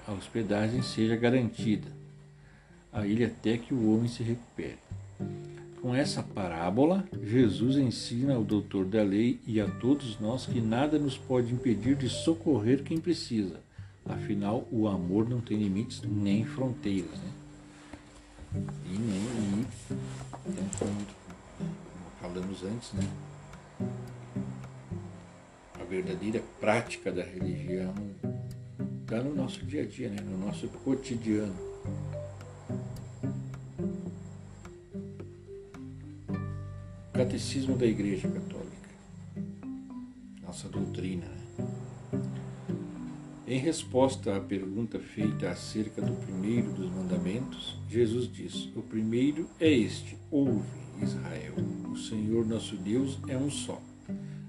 a 0.08 0.13
hospedagem 0.13 0.82
seja 0.82 1.17
garantida 1.17 1.89
a 2.93 3.06
ele 3.06 3.26
até 3.26 3.58
que 3.58 3.74
o 3.74 3.93
homem 3.93 4.08
se 4.08 4.24
recupere. 4.24 4.78
Com 5.82 5.93
essa 5.93 6.24
parábola, 6.24 7.04
Jesus 7.22 7.76
ensina 7.76 8.36
ao 8.36 8.43
doutor 8.45 8.86
da 8.86 9.04
lei 9.04 9.41
e 9.45 9.60
a 9.60 9.67
todos 9.67 10.17
nós 10.17 10.45
que 10.45 10.62
nada 10.62 10.98
nos 10.98 11.17
pode 11.17 11.54
impedir 11.54 11.98
de 11.98 12.08
socorrer 12.08 12.84
quem 12.84 13.02
precisa. 13.02 13.60
Afinal, 14.06 14.65
o 14.72 14.88
amor 14.88 15.30
não 15.30 15.41
tem 15.41 15.58
limites 15.58 16.02
nem 16.04 16.45
fronteiras. 16.45 17.12
Né? 17.12 18.62
E 18.86 18.98
nem, 18.98 19.65
e, 20.48 20.78
como 20.80 21.18
falamos 22.21 22.63
antes, 22.63 22.93
né? 22.93 23.08
a 25.79 25.84
verdadeira 25.86 26.43
prática 26.60 27.12
da 27.12 27.23
religião 27.23 27.93
está 29.01 29.23
no 29.23 29.34
nosso 29.34 29.65
dia 29.65 29.84
a 29.84 29.86
dia, 29.86 30.10
né? 30.10 30.21
no 30.21 30.38
nosso 30.38 30.67
cotidiano. 30.67 31.55
Catecismo 37.13 37.75
da 37.75 37.86
Igreja 37.86 38.29
Católica, 38.29 38.89
nossa 40.41 40.69
doutrina. 40.69 41.25
Né? 41.25 41.39
Em 43.47 43.58
resposta 43.58 44.38
à 44.38 44.39
pergunta 44.39 44.99
feita 44.99 45.49
acerca 45.49 46.01
do 46.01 46.13
primeiro 46.13 46.71
dos 46.71 46.89
mandamentos, 46.91 47.77
Jesus 47.89 48.32
diz: 48.32 48.69
O 48.75 48.82
primeiro 48.82 49.49
é 49.60 49.69
este: 49.69 50.17
Ouve, 50.29 50.63
Israel, 51.01 51.55
Senhor 52.00 52.46
nosso 52.46 52.76
Deus 52.78 53.20
é 53.28 53.38
um 53.38 53.52
só. 53.52 53.82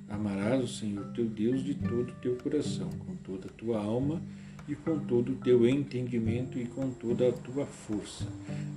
Amarás 0.09 0.65
o 0.65 0.69
Senhor 0.69 1.05
teu 1.13 1.27
Deus 1.27 1.63
de 1.63 1.75
todo 1.75 2.11
o 2.11 2.15
teu 2.23 2.37
coração, 2.37 2.89
com 3.07 3.15
toda 3.17 3.49
a 3.49 3.53
tua 3.53 3.79
alma 3.79 4.23
e 4.69 4.75
com 4.75 4.99
todo 4.99 5.33
o 5.33 5.37
teu 5.37 5.69
entendimento 5.69 6.59
e 6.59 6.67
com 6.67 6.91
toda 6.91 7.29
a 7.29 7.33
tua 7.33 7.67
força. 7.67 8.25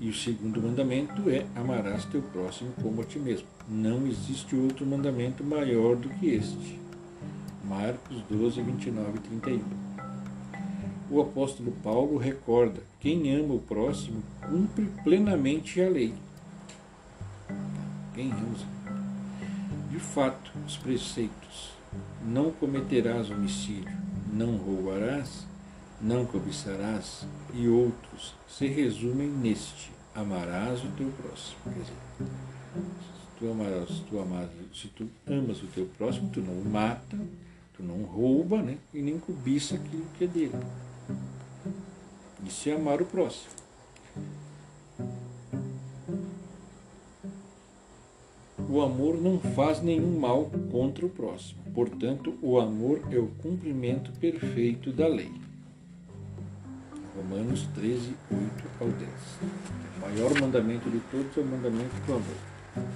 E 0.01 0.09
o 0.09 0.13
segundo 0.13 0.61
mandamento 0.61 1.29
é: 1.29 1.45
amarás 1.55 2.05
teu 2.05 2.21
próximo 2.21 2.71
como 2.81 3.01
a 3.01 3.05
ti 3.05 3.19
mesmo. 3.19 3.47
Não 3.69 4.05
existe 4.07 4.55
outro 4.55 4.85
mandamento 4.85 5.43
maior 5.43 5.95
do 5.95 6.09
que 6.09 6.27
este. 6.27 6.79
Marcos 7.63 8.21
12, 8.29 8.61
29 8.61 9.17
e 9.17 9.21
31. 9.21 9.61
O 11.09 11.21
apóstolo 11.21 11.71
Paulo 11.83 12.17
recorda: 12.17 12.81
quem 12.99 13.35
ama 13.35 13.53
o 13.53 13.59
próximo 13.59 14.23
cumpre 14.41 14.87
plenamente 15.03 15.81
a 15.81 15.89
lei. 15.89 16.13
Quem 18.13 18.31
ama? 18.31 18.65
De 19.89 19.99
fato, 19.99 20.51
os 20.65 20.77
preceitos: 20.77 21.73
não 22.25 22.51
cometerás 22.51 23.29
homicídio, 23.29 23.97
não 24.31 24.57
roubarás, 24.57 25.45
não 26.01 26.25
cobiçarás, 26.25 27.25
e 27.53 27.67
outros 27.67 28.33
se 28.47 28.67
resumem 28.67 29.27
neste: 29.27 29.91
amarás 30.15 30.83
o 30.83 30.87
teu 30.91 31.11
próximo. 31.11 31.57
Quer 31.63 31.79
dizer, 31.79 31.93
se 32.19 33.39
tu 33.39 33.51
amarás, 33.51 33.89
tu 34.09 34.19
amas, 34.19 34.49
se 34.73 34.87
tu 34.89 35.09
amas 35.27 35.63
o 35.63 35.67
teu 35.67 35.85
próximo, 35.97 36.29
tu 36.29 36.41
não 36.41 36.53
o 36.53 36.65
mata, 36.65 37.17
Tu 37.73 37.81
não 37.81 38.03
rouba 38.03 38.61
né? 38.61 38.77
e 38.93 39.01
nem 39.01 39.17
cobiça 39.19 39.75
aquilo 39.75 40.05
que 40.15 40.25
é 40.25 40.27
dele. 40.27 40.53
Isso 42.45 42.69
é 42.69 42.73
amar 42.73 43.01
o 43.01 43.05
próximo. 43.05 43.51
O 48.73 48.81
amor 48.81 49.21
não 49.21 49.39
faz 49.39 49.83
nenhum 49.83 50.19
mal 50.19 50.49
contra 50.71 51.05
o 51.05 51.09
próximo. 51.09 51.61
Portanto, 51.75 52.33
o 52.41 52.59
amor 52.59 53.07
é 53.11 53.19
o 53.19 53.27
cumprimento 53.27 54.11
perfeito 54.13 54.91
da 54.91 55.07
lei. 55.07 55.31
Romanos 57.15 57.67
13, 57.75 58.15
8 58.31 58.43
ao 58.81 58.87
10. 58.87 59.09
O 59.95 60.01
maior 60.01 60.41
mandamento 60.41 60.89
de 60.89 60.99
todos 61.11 61.37
é 61.37 61.41
o 61.41 61.45
mandamento 61.45 61.95
do 62.07 62.13
amor. 62.13 62.89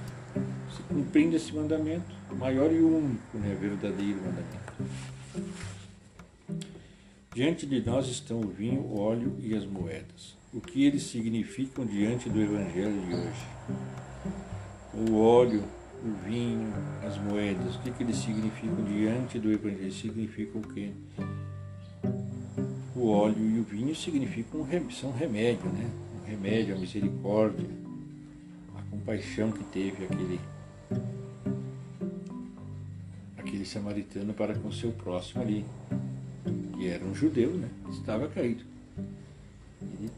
Se 0.75 0.81
cumprindo 0.91 1.35
esse 1.35 1.53
mandamento, 1.53 2.11
maior 2.39 2.71
e 2.71 2.79
único, 2.79 3.37
né, 3.37 3.55
verdadeiro 3.61 4.17
mandamento. 4.17 4.73
Diante 7.35 7.67
de 7.67 7.85
nós 7.85 8.07
estão 8.07 8.41
o 8.41 8.47
vinho, 8.47 8.81
o 8.81 8.99
óleo 8.99 9.35
e 9.37 9.53
as 9.53 9.63
moedas. 9.63 10.35
O 10.51 10.59
que 10.59 10.85
eles 10.85 11.03
significam 11.03 11.85
diante 11.85 12.31
do 12.31 12.41
Evangelho 12.41 12.99
de 12.99 13.13
hoje? 13.13 14.06
O 14.93 15.19
óleo, 15.19 15.63
o 16.03 16.27
vinho, 16.27 16.73
as 17.05 17.17
moedas, 17.17 17.75
o 17.75 17.79
que, 17.79 17.91
que 17.91 18.03
eles 18.03 18.17
significam 18.17 18.83
diante 18.85 19.39
do 19.39 19.51
Evangelho? 19.51 19.91
Significam 19.91 20.61
o 20.61 20.67
quê? 20.73 20.91
O 22.95 23.09
óleo 23.09 23.37
e 23.39 23.59
o 23.59 23.63
vinho 23.63 23.95
significam 23.95 24.67
são 24.91 25.11
remédio, 25.11 25.69
né? 25.69 25.89
Um 26.19 26.29
remédio, 26.29 26.75
a 26.75 26.77
misericórdia, 26.79 27.67
a 28.75 28.81
compaixão 28.89 29.51
que 29.51 29.63
teve 29.65 30.05
aquele 30.05 30.39
aquele 33.37 33.65
samaritano 33.65 34.33
para 34.33 34.55
com 34.55 34.71
seu 34.71 34.91
próximo 34.91 35.41
ali 35.41 35.65
que 36.77 36.87
era 36.87 37.03
um 37.03 37.13
judeu, 37.13 37.51
né? 37.51 37.69
Estava 37.89 38.27
caído. 38.27 38.63
Ele 39.81 40.11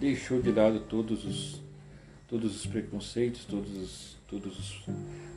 deixou 0.00 0.40
de 0.40 0.50
lado 0.50 0.80
todos 0.80 1.24
os, 1.24 1.60
todos 2.30 2.54
os 2.54 2.64
preconceitos, 2.64 3.44
todos 3.44 3.76
os, 3.76 4.16
todos 4.28 4.56
os, 4.56 4.84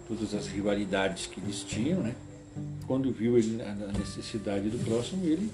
todas 0.07 0.35
as 0.35 0.45
rivalidades 0.45 1.25
que 1.25 1.41
eles 1.41 1.63
tinham, 1.63 2.03
né? 2.03 2.15
Quando 2.85 3.11
viu 3.11 3.35
ele, 3.35 3.59
a 3.63 3.97
necessidade 3.97 4.69
do 4.69 4.77
próximo, 4.85 5.25
ele 5.25 5.49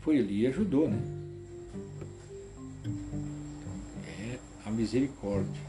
foi 0.00 0.18
ali 0.18 0.40
e 0.40 0.46
ajudou, 0.46 0.88
né? 0.88 0.98
É 4.18 4.38
a 4.64 4.70
misericórdia, 4.70 5.60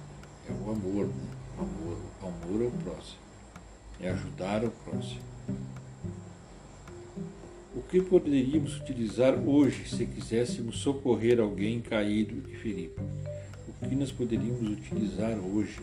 é 0.49 0.53
o 0.53 0.71
amor, 0.71 1.07
né? 1.07 1.13
o 1.57 1.61
amor, 1.61 1.97
o 2.21 2.27
amor 2.27 2.65
ao 2.65 2.71
próximo, 2.71 3.19
é 3.99 4.09
ajudar 4.09 4.63
o 4.63 4.71
próximo. 4.71 5.21
O 7.75 7.81
que 7.81 8.01
poderíamos 8.01 8.79
utilizar 8.79 9.37
hoje 9.37 9.85
se 9.89 10.05
quiséssemos 10.05 10.77
socorrer 10.77 11.41
alguém 11.41 11.81
caído 11.81 12.49
e 12.49 12.55
ferido? 12.55 12.95
O 13.81 13.89
que 13.89 13.95
nós 13.95 14.11
poderíamos 14.11 14.69
utilizar 14.69 15.37
hoje? 15.37 15.81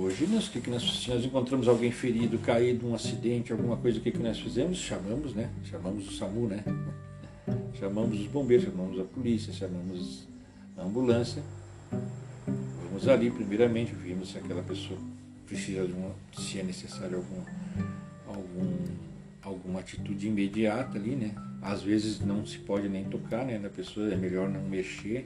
Hoje, 0.00 0.26
nós, 0.26 0.48
que 0.48 0.60
que 0.60 0.70
nós, 0.70 0.82
se 0.82 1.10
nós 1.10 1.24
encontramos 1.24 1.68
alguém 1.68 1.92
ferido, 1.92 2.38
caído, 2.38 2.88
um 2.88 2.94
acidente, 2.94 3.52
alguma 3.52 3.76
coisa, 3.76 3.98
o 3.98 4.00
que, 4.00 4.10
que 4.10 4.18
nós 4.18 4.38
fizemos? 4.40 4.78
Chamamos, 4.78 5.34
né? 5.34 5.50
Chamamos 5.64 6.08
o 6.08 6.12
SAMU, 6.12 6.48
né? 6.48 6.64
Chamamos 7.78 8.18
os 8.18 8.26
bombeiros, 8.26 8.66
chamamos 8.66 8.98
a 8.98 9.04
polícia, 9.04 9.52
chamamos 9.52 10.26
a 10.76 10.82
ambulância. 10.82 11.42
Vamos 12.88 13.06
ali, 13.06 13.30
primeiramente, 13.30 13.94
vimos 13.94 14.30
se 14.32 14.38
aquela 14.38 14.62
pessoa 14.62 14.98
precisa 15.46 15.86
de 15.86 15.92
uma, 15.92 16.10
se 16.36 16.58
é 16.58 16.62
necessário 16.62 17.16
algum, 17.16 17.42
algum, 18.26 18.86
alguma 19.42 19.80
atitude 19.80 20.26
imediata 20.26 20.96
ali, 20.96 21.14
né? 21.14 21.34
Às 21.60 21.82
vezes 21.82 22.20
não 22.20 22.46
se 22.46 22.58
pode 22.58 22.88
nem 22.88 23.04
tocar, 23.04 23.44
né? 23.44 23.58
Na 23.58 23.68
pessoa 23.68 24.12
é 24.12 24.16
melhor 24.16 24.48
não 24.48 24.62
mexer 24.62 25.24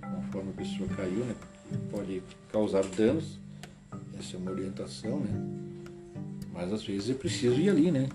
conforme 0.00 0.50
a 0.50 0.52
pessoa 0.52 0.88
caiu, 0.90 1.24
né? 1.24 1.34
Porque 1.40 1.86
pode 1.90 2.22
causar 2.52 2.84
danos. 2.84 3.38
Essa 4.18 4.36
é 4.36 4.38
uma 4.38 4.50
orientação, 4.50 5.20
né? 5.20 5.30
Mas 6.52 6.72
às 6.72 6.84
vezes 6.84 7.10
é 7.10 7.14
preciso 7.14 7.58
ir 7.60 7.70
ali, 7.70 7.90
né? 7.90 8.08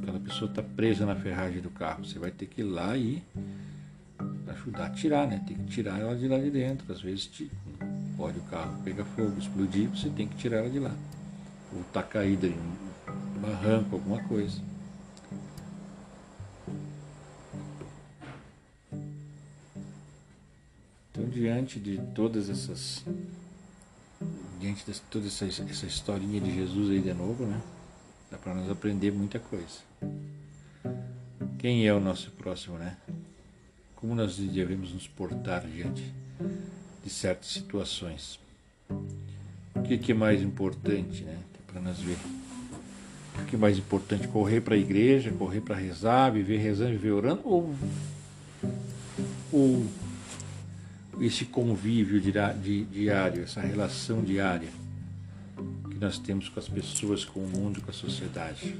Aquela 0.00 0.20
pessoa 0.20 0.48
está 0.48 0.62
presa 0.62 1.04
na 1.04 1.16
ferragem 1.16 1.60
do 1.60 1.70
carro, 1.70 2.04
você 2.04 2.18
vai 2.18 2.30
ter 2.30 2.46
que 2.46 2.60
ir 2.60 2.64
lá 2.64 2.96
e 2.96 3.22
ajudar 4.48 4.86
a 4.86 4.90
tirar, 4.90 5.26
né? 5.26 5.42
Tem 5.46 5.56
que 5.56 5.64
tirar 5.64 5.98
ela 5.98 6.16
de 6.16 6.28
lá 6.28 6.38
de 6.38 6.50
dentro. 6.50 6.90
Às 6.92 7.00
vezes 7.00 7.28
pode 8.16 8.38
o 8.38 8.42
carro 8.42 8.80
pegar 8.82 9.04
fogo, 9.04 9.38
explodir, 9.38 9.88
você 9.88 10.08
tem 10.10 10.26
que 10.26 10.36
tirar 10.36 10.58
ela 10.58 10.70
de 10.70 10.78
lá. 10.78 10.94
Ou 11.74 11.80
está 11.82 12.02
caída 12.02 12.46
em 12.46 12.54
um 12.54 13.40
barranco, 13.40 13.96
alguma 13.96 14.22
coisa. 14.24 14.60
Diante 21.38 21.78
de 21.78 21.98
todas 22.14 22.50
essas. 22.50 23.04
Diante 24.60 24.84
de 24.90 25.00
toda 25.02 25.28
essa, 25.28 25.44
essa 25.44 25.86
historinha 25.86 26.40
de 26.40 26.52
Jesus 26.52 26.90
aí 26.90 27.00
de 27.00 27.14
novo, 27.14 27.46
né? 27.46 27.60
Dá 28.30 28.36
para 28.36 28.54
nós 28.54 28.68
aprender 28.68 29.12
muita 29.12 29.38
coisa. 29.38 29.78
Quem 31.58 31.86
é 31.86 31.94
o 31.94 32.00
nosso 32.00 32.32
próximo, 32.32 32.76
né? 32.76 32.96
Como 33.94 34.14
nós 34.14 34.36
devemos 34.36 34.92
nos 34.92 35.06
portar 35.06 35.64
diante 35.64 36.12
de 37.04 37.10
certas 37.10 37.50
situações. 37.50 38.40
O 39.74 39.82
que, 39.82 39.96
que 39.96 40.12
é 40.12 40.14
mais 40.14 40.42
importante, 40.42 41.22
né? 41.22 41.38
Para 41.68 41.80
nós 41.80 42.00
ver. 42.00 42.18
O 43.40 43.44
que 43.46 43.54
é 43.54 43.58
mais 43.58 43.78
importante? 43.78 44.26
Correr 44.26 44.60
para 44.60 44.74
a 44.74 44.78
igreja, 44.78 45.30
correr 45.30 45.60
para 45.60 45.76
rezar, 45.76 46.30
viver 46.30 46.58
rezando, 46.58 46.90
viver 46.90 47.12
orando? 47.12 47.42
Ou, 47.44 47.72
ou 49.52 49.86
esse 51.20 51.44
convívio 51.44 52.20
diário, 52.20 53.42
essa 53.42 53.60
relação 53.60 54.22
diária 54.22 54.68
que 55.90 55.98
nós 55.98 56.18
temos 56.18 56.48
com 56.48 56.60
as 56.60 56.68
pessoas, 56.68 57.24
com 57.24 57.40
o 57.40 57.48
mundo, 57.48 57.80
com 57.80 57.90
a 57.90 57.94
sociedade? 57.94 58.76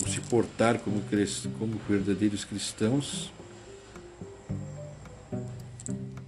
Ou 0.00 0.08
se 0.08 0.20
portar 0.22 0.78
como, 0.78 1.02
como 1.58 1.80
verdadeiros 1.88 2.44
cristãos 2.44 3.30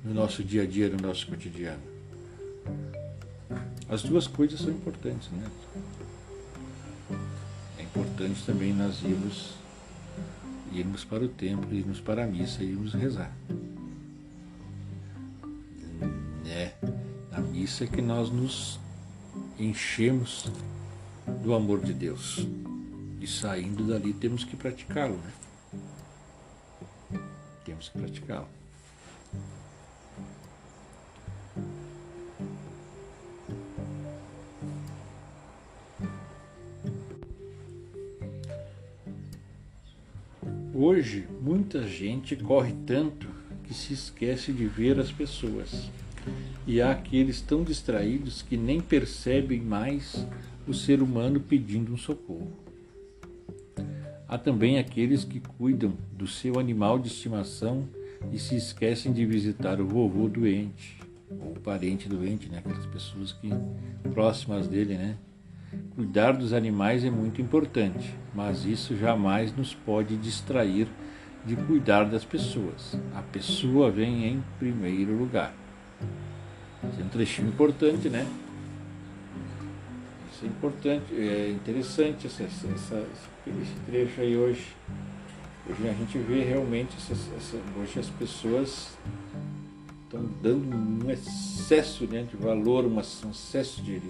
no 0.04 0.14
nosso 0.14 0.44
dia 0.44 0.62
a 0.62 0.66
dia, 0.66 0.88
no 0.88 0.98
nosso 0.98 1.26
cotidiano. 1.26 1.82
As 3.88 4.02
duas 4.02 4.26
coisas 4.26 4.60
são 4.60 4.70
importantes, 4.70 5.28
né? 5.30 5.50
É 7.78 7.82
importante 7.82 8.42
também 8.44 8.72
nós 8.72 9.02
irmos, 9.02 9.54
irmos 10.72 11.04
para 11.04 11.24
o 11.24 11.28
templo, 11.28 11.72
irmos 11.74 12.00
para 12.00 12.24
a 12.24 12.26
missa, 12.26 12.62
irmos 12.62 12.94
rezar. 12.94 13.32
Na 17.72 17.80
missa 17.80 17.86
que 17.86 18.02
nós 18.02 18.30
nos 18.30 18.78
enchemos 19.58 20.50
do 21.42 21.54
amor 21.54 21.80
de 21.80 21.94
Deus. 21.94 22.46
E 23.18 23.26
saindo 23.26 23.86
dali 23.86 24.12
temos 24.12 24.44
que 24.44 24.54
praticá-lo, 24.56 25.16
né? 25.16 25.32
Temos 27.64 27.88
que 27.88 27.98
praticá-lo. 27.98 28.48
Hoje, 40.74 41.26
muita 41.40 41.86
gente 41.86 42.36
corre 42.36 42.74
tanto 42.86 43.28
que 43.64 43.72
se 43.72 43.94
esquece 43.94 44.52
de 44.52 44.66
ver 44.66 44.98
as 45.00 45.10
pessoas. 45.10 45.90
E 46.66 46.80
há 46.80 46.92
aqueles 46.92 47.40
tão 47.40 47.62
distraídos 47.62 48.42
que 48.42 48.56
nem 48.56 48.80
percebem 48.80 49.60
mais 49.60 50.26
o 50.66 50.72
ser 50.72 51.02
humano 51.02 51.40
pedindo 51.40 51.92
um 51.92 51.96
socorro. 51.96 52.52
Há 54.28 54.38
também 54.38 54.78
aqueles 54.78 55.24
que 55.24 55.40
cuidam 55.40 55.92
do 56.12 56.26
seu 56.26 56.58
animal 56.58 56.98
de 56.98 57.08
estimação 57.08 57.86
e 58.32 58.38
se 58.38 58.56
esquecem 58.56 59.12
de 59.12 59.26
visitar 59.26 59.80
o 59.80 59.86
vovô 59.86 60.28
doente, 60.28 60.98
ou 61.30 61.52
o 61.52 61.60
parente 61.60 62.08
doente, 62.08 62.48
né? 62.48 62.58
aquelas 62.58 62.86
pessoas 62.86 63.32
que 63.32 63.50
próximas 64.14 64.68
dele, 64.68 64.94
né? 64.94 65.16
Cuidar 65.94 66.32
dos 66.32 66.52
animais 66.52 67.04
é 67.04 67.10
muito 67.10 67.40
importante, 67.40 68.14
mas 68.34 68.64
isso 68.64 68.96
jamais 68.96 69.54
nos 69.54 69.74
pode 69.74 70.16
distrair 70.16 70.86
de 71.44 71.56
cuidar 71.56 72.04
das 72.04 72.24
pessoas. 72.24 72.98
A 73.14 73.22
pessoa 73.22 73.90
vem 73.90 74.26
em 74.26 74.44
primeiro 74.58 75.16
lugar. 75.16 75.54
Esse 76.90 77.00
é 77.00 77.04
um 77.04 77.08
trechinho 77.08 77.48
importante, 77.48 78.08
né? 78.08 78.26
Isso 80.32 80.44
é 80.44 80.48
importante, 80.48 81.14
é 81.14 81.50
interessante 81.50 82.26
essa, 82.26 82.42
essa, 82.42 83.06
esse 83.46 83.74
trecho 83.86 84.20
aí 84.20 84.36
hoje. 84.36 84.66
Hoje 85.68 85.88
a 85.88 85.92
gente 85.92 86.18
vê 86.18 86.42
realmente 86.42 86.96
essa, 86.96 87.56
hoje 87.78 88.00
as 88.00 88.08
pessoas 88.08 88.96
estão 90.04 90.28
dando 90.42 90.76
um 90.76 91.10
excesso 91.10 92.04
né, 92.06 92.26
de 92.28 92.36
valor, 92.36 92.84
um 92.84 93.00
excesso 93.00 93.80
de, 93.80 94.02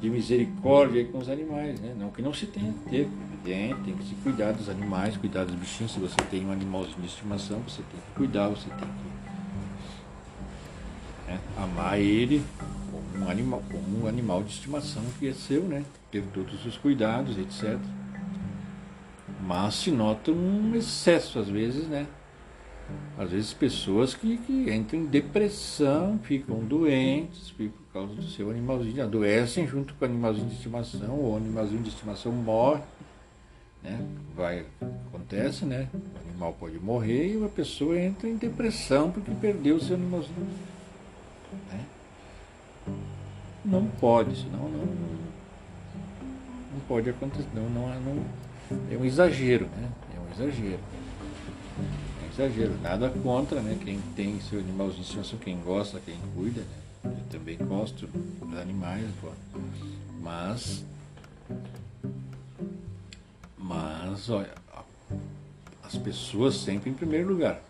de 0.00 0.10
misericórdia 0.10 1.04
com 1.06 1.18
os 1.18 1.28
animais. 1.28 1.80
Né? 1.80 1.94
Não 1.98 2.10
que 2.10 2.22
não 2.22 2.34
se 2.34 2.46
tenha 2.46 2.72
que 2.72 2.90
ter, 2.90 3.08
evidente, 3.48 3.80
tem 3.82 3.96
que 3.96 4.04
se 4.04 4.14
cuidar 4.16 4.52
dos 4.52 4.68
animais, 4.68 5.16
cuidar 5.16 5.44
dos 5.44 5.54
bichinhos. 5.54 5.92
Se 5.92 5.98
você 5.98 6.16
tem 6.30 6.44
um 6.46 6.52
animalzinho 6.52 7.00
de 7.00 7.06
estimação, 7.06 7.60
você 7.60 7.82
tem 7.82 8.00
que 8.00 8.14
cuidar, 8.14 8.48
você 8.48 8.68
tem 8.68 8.86
que 8.86 9.07
né, 11.28 11.38
amar 11.56 12.00
ele 12.00 12.42
como 12.90 13.24
um 13.24 13.30
animal, 13.30 13.62
como 13.70 14.04
um 14.04 14.08
animal 14.08 14.42
de 14.42 14.52
estimação 14.52 15.02
que 15.18 15.28
é 15.28 15.32
seu, 15.34 15.62
né? 15.62 15.84
Ter 16.10 16.22
todos 16.32 16.64
os 16.64 16.76
cuidados, 16.78 17.38
etc. 17.38 17.78
Mas 19.42 19.74
se 19.74 19.90
nota 19.90 20.30
um 20.30 20.74
excesso 20.74 21.38
às 21.38 21.48
vezes, 21.48 21.86
né? 21.86 22.06
Às 23.18 23.30
vezes 23.30 23.52
pessoas 23.52 24.14
que, 24.14 24.38
que 24.38 24.72
entram 24.72 25.00
em 25.00 25.04
depressão, 25.04 26.18
ficam 26.22 26.60
doentes 26.60 27.50
por 27.50 27.70
causa 27.92 28.14
do 28.14 28.22
seu 28.22 28.50
animalzinho, 28.50 29.02
adoecem 29.02 29.66
junto 29.66 29.92
com 29.94 30.06
o 30.06 30.08
animalzinho 30.08 30.48
de 30.48 30.54
estimação, 30.54 31.14
ou 31.14 31.34
o 31.34 31.36
animalzinho 31.36 31.82
de 31.82 31.90
estimação 31.90 32.32
morre. 32.32 32.80
Né? 33.82 34.00
Vai, 34.34 34.64
acontece, 35.08 35.66
né? 35.66 35.88
O 35.92 36.28
animal 36.28 36.56
pode 36.58 36.78
morrer 36.78 37.34
e 37.34 37.44
a 37.44 37.48
pessoa 37.48 38.00
entra 38.00 38.28
em 38.28 38.36
depressão 38.36 39.10
porque 39.10 39.30
perdeu 39.32 39.76
o 39.76 39.80
seu 39.80 39.96
animalzinho. 39.96 40.48
Né? 41.70 41.84
Não 43.64 43.86
pode, 43.86 44.36
senão 44.36 44.68
não, 44.68 44.86
não 46.72 46.80
pode 46.86 47.10
acontecer. 47.10 47.48
Não, 47.54 47.68
não, 47.68 47.88
não, 48.00 48.24
é 48.90 48.96
um 48.96 49.04
exagero, 49.04 49.66
né? 49.66 49.90
É 50.14 50.20
um 50.20 50.46
exagero. 50.46 50.80
É 51.78 52.24
um 52.24 52.30
exagero. 52.32 52.78
Nada 52.80 53.10
contra, 53.10 53.60
né? 53.60 53.78
Quem 53.84 54.00
tem 54.14 54.40
seu 54.40 54.60
animalzinho 54.60 55.02
de 55.02 55.08
estimação, 55.08 55.38
quem 55.38 55.60
gosta, 55.60 56.00
quem 56.00 56.16
cuida, 56.34 56.60
né? 56.60 56.78
Eu 57.04 57.24
também 57.30 57.56
gosto 57.58 58.06
dos 58.06 58.58
animais, 58.58 59.06
pô. 59.20 59.28
mas. 60.20 60.84
Mas, 63.56 64.30
olha, 64.30 64.54
as 65.82 65.96
pessoas 65.96 66.54
sempre 66.54 66.90
em 66.90 66.94
primeiro 66.94 67.28
lugar. 67.28 67.60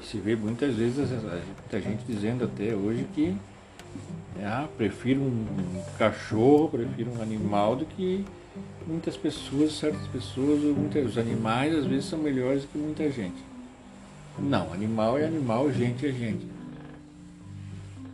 E 0.00 0.04
se 0.06 0.18
vê 0.18 0.36
muitas 0.36 0.74
vezes 0.76 1.10
muita 1.10 1.80
gente 1.80 2.04
dizendo 2.06 2.44
até 2.44 2.74
hoje 2.74 3.06
que 3.14 3.36
ah, 4.42 4.68
prefiro 4.76 5.20
um 5.20 5.82
cachorro, 5.98 6.68
prefiro 6.68 7.10
um 7.12 7.22
animal 7.22 7.76
do 7.76 7.86
que 7.86 8.24
muitas 8.86 9.16
pessoas, 9.16 9.72
certas 9.72 10.06
pessoas, 10.08 10.60
muitos 10.60 11.16
animais 11.18 11.74
às 11.74 11.86
vezes 11.86 12.04
são 12.04 12.18
melhores 12.18 12.62
do 12.62 12.68
que 12.68 12.78
muita 12.78 13.10
gente. 13.10 13.42
Não, 14.38 14.72
animal 14.72 15.18
é 15.18 15.24
animal, 15.24 15.72
gente 15.72 16.06
é 16.06 16.12
gente. 16.12 16.46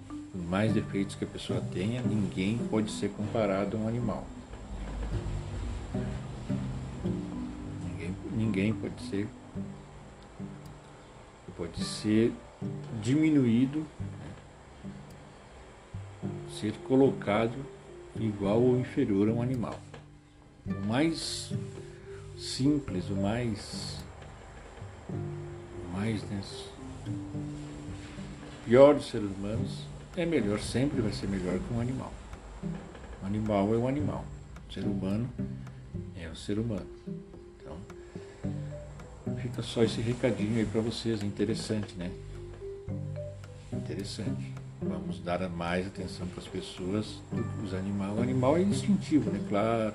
Por 0.09 0.43
mais 0.49 0.73
defeitos 0.73 1.17
que 1.17 1.25
a 1.25 1.27
pessoa 1.27 1.61
tenha, 1.73 2.01
ninguém 2.01 2.59
pode 2.71 2.91
ser 2.91 3.11
comparado 3.11 3.77
a 3.77 3.81
um 3.81 3.88
animal. 3.88 4.25
Ninguém, 7.85 8.15
ninguém 8.37 8.73
pode 8.73 9.03
ser 9.11 9.27
pode 11.57 11.83
ser 11.85 12.33
diminuído, 13.01 13.81
né? 13.81 14.33
ser 16.61 16.73
colocado 16.85 17.57
igual 18.17 18.61
ou 18.61 18.79
inferior 18.79 19.29
a 19.29 19.33
um 19.33 19.43
animal. 19.43 19.79
O 20.67 20.87
mais 20.87 21.53
simples, 22.38 23.09
o 23.11 23.17
mais, 23.17 23.99
o 25.09 25.97
mais 25.97 26.23
né, 26.25 26.41
pior 28.65 28.95
dos 28.95 29.09
seres 29.09 29.31
humanos 29.31 29.87
é 30.17 30.25
melhor, 30.25 30.61
sempre 30.61 31.01
vai 31.01 31.12
ser 31.12 31.29
melhor 31.29 31.59
que 31.59 31.75
um 31.75 31.81
animal. 31.81 32.12
O 33.23 33.27
animal 33.27 33.75
é 33.75 33.79
um 33.79 33.88
animal, 33.88 34.25
o 34.69 34.73
ser 34.73 34.85
humano 34.85 35.29
é 36.17 36.29
o 36.29 36.37
ser 36.37 36.59
humano. 36.59 36.87
Fica 39.42 39.61
só 39.61 39.83
esse 39.83 40.00
recadinho 40.00 40.59
aí 40.59 40.64
para 40.64 40.81
vocês, 40.81 41.20
interessante, 41.20 41.96
né? 41.96 42.12
Interessante. 43.72 44.52
Vamos 44.81 45.18
dar 45.18 45.48
mais 45.48 45.85
atenção 45.85 46.28
para 46.28 46.40
as 46.40 46.46
pessoas 46.46 47.20
do 47.33 47.42
que 47.42 47.66
os 47.66 47.74
animais. 47.74 48.16
O 48.16 48.22
animal 48.22 48.57
é 48.57 48.62
instintivo, 48.62 49.33
né? 49.33 49.44
Claro. 49.48 49.94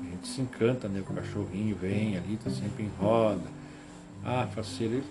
A 0.00 0.04
gente 0.04 0.26
se 0.26 0.40
encanta, 0.40 0.88
né? 0.88 1.00
O 1.00 1.14
cachorrinho 1.14 1.76
vem 1.76 2.16
ali, 2.16 2.38
tá 2.42 2.50
sempre 2.50 2.84
em 2.84 2.90
roda. 2.98 3.44
Ah, 4.24 4.48
faceiro, 4.54 5.02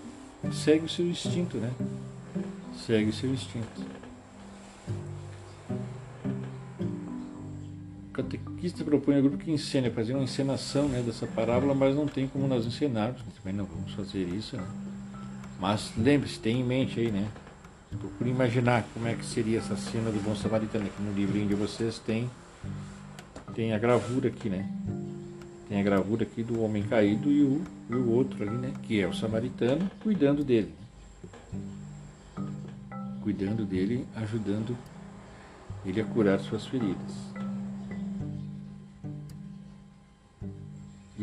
ele 0.42 0.54
segue 0.54 0.86
o 0.86 0.88
seu 0.88 1.06
instinto, 1.06 1.56
né? 1.58 1.72
Segue 2.84 3.10
o 3.10 3.12
seu 3.12 3.32
instinto. 3.32 3.80
Catequista 8.62 8.84
propõe 8.84 9.16
ao 9.16 9.22
grupo 9.22 9.38
que 9.38 9.50
encene, 9.50 9.90
fazer 9.90 10.14
uma 10.14 10.22
encenação 10.22 10.88
né, 10.88 11.02
dessa 11.04 11.26
parábola, 11.26 11.74
mas 11.74 11.96
não 11.96 12.06
tem 12.06 12.28
como 12.28 12.46
nós 12.46 12.64
encenarmos, 12.64 13.20
também 13.36 13.52
não 13.52 13.64
vamos 13.64 13.92
fazer 13.92 14.22
isso. 14.22 14.56
Né? 14.56 14.64
Mas 15.60 15.92
lembre-se, 15.98 16.38
tem 16.38 16.60
em 16.60 16.64
mente 16.64 17.00
aí, 17.00 17.10
né? 17.10 17.26
Procure 17.98 18.30
imaginar 18.30 18.84
como 18.94 19.06
é 19.08 19.14
que 19.14 19.24
seria 19.24 19.58
essa 19.58 19.76
cena 19.76 20.10
do 20.10 20.22
bom 20.22 20.34
samaritano. 20.34 20.86
Aqui 20.86 21.02
no 21.02 21.12
livrinho 21.12 21.48
de 21.48 21.54
vocês 21.54 21.98
tem, 21.98 22.30
tem 23.54 23.72
a 23.72 23.78
gravura 23.78 24.28
aqui, 24.28 24.48
né? 24.48 24.66
Tem 25.68 25.80
a 25.80 25.82
gravura 25.82 26.22
aqui 26.22 26.42
do 26.42 26.62
homem 26.62 26.84
caído 26.84 27.30
e 27.30 27.42
o, 27.42 27.62
e 27.90 27.94
o 27.94 28.10
outro 28.10 28.42
ali, 28.42 28.56
né? 28.56 28.72
Que 28.84 29.00
é 29.00 29.06
o 29.06 29.12
samaritano, 29.12 29.90
cuidando 30.02 30.42
dele. 30.42 30.72
Cuidando 33.22 33.64
dele, 33.64 34.06
ajudando 34.16 34.76
ele 35.84 36.00
a 36.00 36.04
curar 36.04 36.40
suas 36.40 36.64
feridas. 36.66 37.31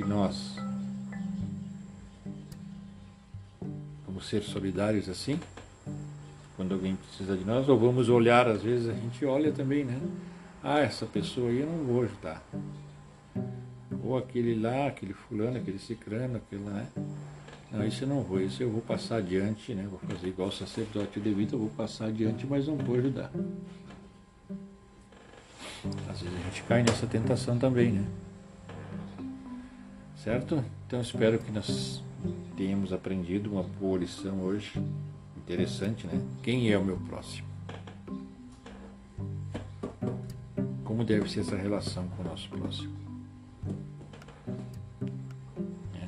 Nós 0.10 0.56
vamos 4.08 4.28
ser 4.28 4.42
solidários 4.42 5.08
assim? 5.08 5.40
Quando 6.58 6.74
alguém 6.74 6.96
precisa 6.96 7.38
de 7.38 7.46
nós, 7.46 7.70
ou 7.70 7.78
vamos 7.78 8.10
olhar, 8.10 8.48
às 8.48 8.64
vezes 8.64 8.90
a 8.90 8.94
gente 8.94 9.24
olha 9.24 9.52
também, 9.52 9.86
né? 9.86 9.98
Ah, 10.64 10.80
essa 10.80 11.06
pessoa 11.06 11.50
aí 11.50 11.60
eu 11.60 11.68
não 11.68 11.86
vou 11.86 12.02
ajudar. 12.04 12.44
Ou 14.04 14.18
aquele 14.18 14.60
lá, 14.60 14.88
aquele 14.88 15.14
fulano, 15.14 15.58
aquele 15.58 15.80
cicrano, 15.80 16.38
aquele, 16.38 16.64
né? 16.64 16.88
Não, 17.72 17.86
isso 17.86 18.04
eu 18.04 18.08
não 18.08 18.22
vou, 18.24 18.42
isso 18.42 18.64
eu 18.64 18.72
vou 18.72 18.82
passar 18.82 19.18
adiante, 19.18 19.76
né? 19.76 19.88
Vou 19.90 20.00
fazer 20.00 20.28
igual 20.28 20.50
o 20.50 20.52
sacerdote 20.52 21.20
levita, 21.20 21.54
eu 21.54 21.60
vou 21.60 21.70
passar 21.70 22.08
adiante, 22.08 22.48
mas 22.48 22.68
não 22.68 22.76
vou 22.76 22.96
ajudar. 22.96 23.32
Às 26.10 26.22
vezes 26.22 26.36
a 26.36 26.44
gente 26.50 26.64
cai 26.64 26.82
nessa 26.82 27.06
tentação 27.06 27.58
também, 27.60 27.92
né? 27.92 28.06
Certo? 30.24 30.64
Então 30.86 31.00
espero 31.00 31.40
que 31.40 31.50
nós 31.50 32.04
tenhamos 32.58 32.92
aprendido 32.92 33.52
uma 33.52 33.64
boa 33.64 34.00
lição 34.00 34.42
hoje. 34.42 34.74
Interessante, 35.38 36.06
né? 36.06 36.22
Quem 36.44 36.70
é 36.70 36.78
o 36.78 36.84
meu 36.84 36.98
próximo? 36.98 37.48
Como 40.84 41.06
deve 41.06 41.30
ser 41.30 41.40
essa 41.40 41.56
relação 41.56 42.06
com 42.10 42.24
o 42.24 42.26
nosso 42.26 42.50
próximo? 42.50 42.94
É. 45.96 46.08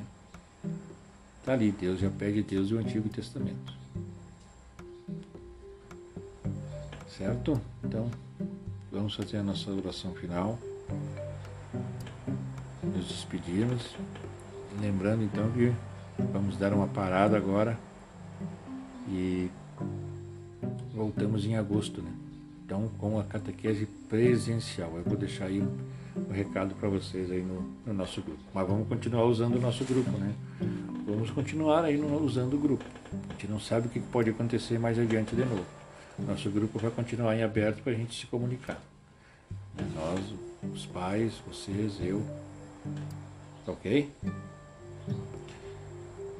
Tá 1.46 1.54
ali, 1.54 1.72
Deus 1.72 1.98
já 1.98 2.10
pede 2.10 2.42
Deus 2.42 2.70
e 2.70 2.74
o 2.74 2.78
Antigo 2.78 3.08
Testamento. 3.08 3.72
Certo? 7.08 7.58
Então, 7.82 8.10
vamos 8.90 9.14
fazer 9.14 9.38
a 9.38 9.42
nossa 9.42 9.70
oração 9.70 10.12
final 10.12 10.58
nos 13.02 13.08
despedirmos. 13.08 13.82
Lembrando 14.80 15.24
então 15.24 15.50
que 15.50 15.72
vamos 16.32 16.56
dar 16.56 16.72
uma 16.72 16.86
parada 16.86 17.36
agora 17.36 17.78
e 19.08 19.50
voltamos 20.94 21.44
em 21.44 21.56
agosto, 21.56 22.00
né? 22.00 22.10
Então 22.64 22.88
com 22.98 23.18
a 23.18 23.24
catequese 23.24 23.86
presencial. 24.08 24.92
Eu 24.96 25.02
vou 25.02 25.16
deixar 25.16 25.46
aí 25.46 25.60
o 25.60 26.32
recado 26.32 26.74
para 26.74 26.88
vocês 26.88 27.30
aí 27.30 27.42
no, 27.42 27.62
no, 27.84 27.92
nosso 27.92 28.22
grupo. 28.22 28.40
Mas 28.54 28.66
vamos 28.66 28.88
continuar 28.88 29.24
usando 29.24 29.56
o 29.56 29.60
nosso 29.60 29.84
grupo, 29.84 30.10
né? 30.12 30.32
Vamos 31.04 31.30
continuar 31.30 31.84
aí 31.84 31.96
no, 31.96 32.22
usando 32.22 32.54
o 32.54 32.58
grupo. 32.58 32.84
A 33.28 33.32
gente 33.32 33.48
não 33.48 33.60
sabe 33.60 33.88
o 33.88 33.90
que 33.90 34.00
pode 34.00 34.30
acontecer 34.30 34.78
mais 34.78 34.98
adiante 34.98 35.34
de 35.34 35.44
novo. 35.44 35.64
Nosso 36.18 36.48
grupo 36.50 36.78
vai 36.78 36.90
continuar 36.90 37.36
em 37.36 37.42
aberto 37.42 37.82
para 37.82 37.92
a 37.92 37.96
gente 37.96 38.18
se 38.18 38.26
comunicar. 38.26 38.80
Nós, 39.94 40.20
os 40.72 40.86
pais, 40.86 41.32
vocês, 41.46 41.94
eu, 42.00 42.22
Ok? 43.66 44.10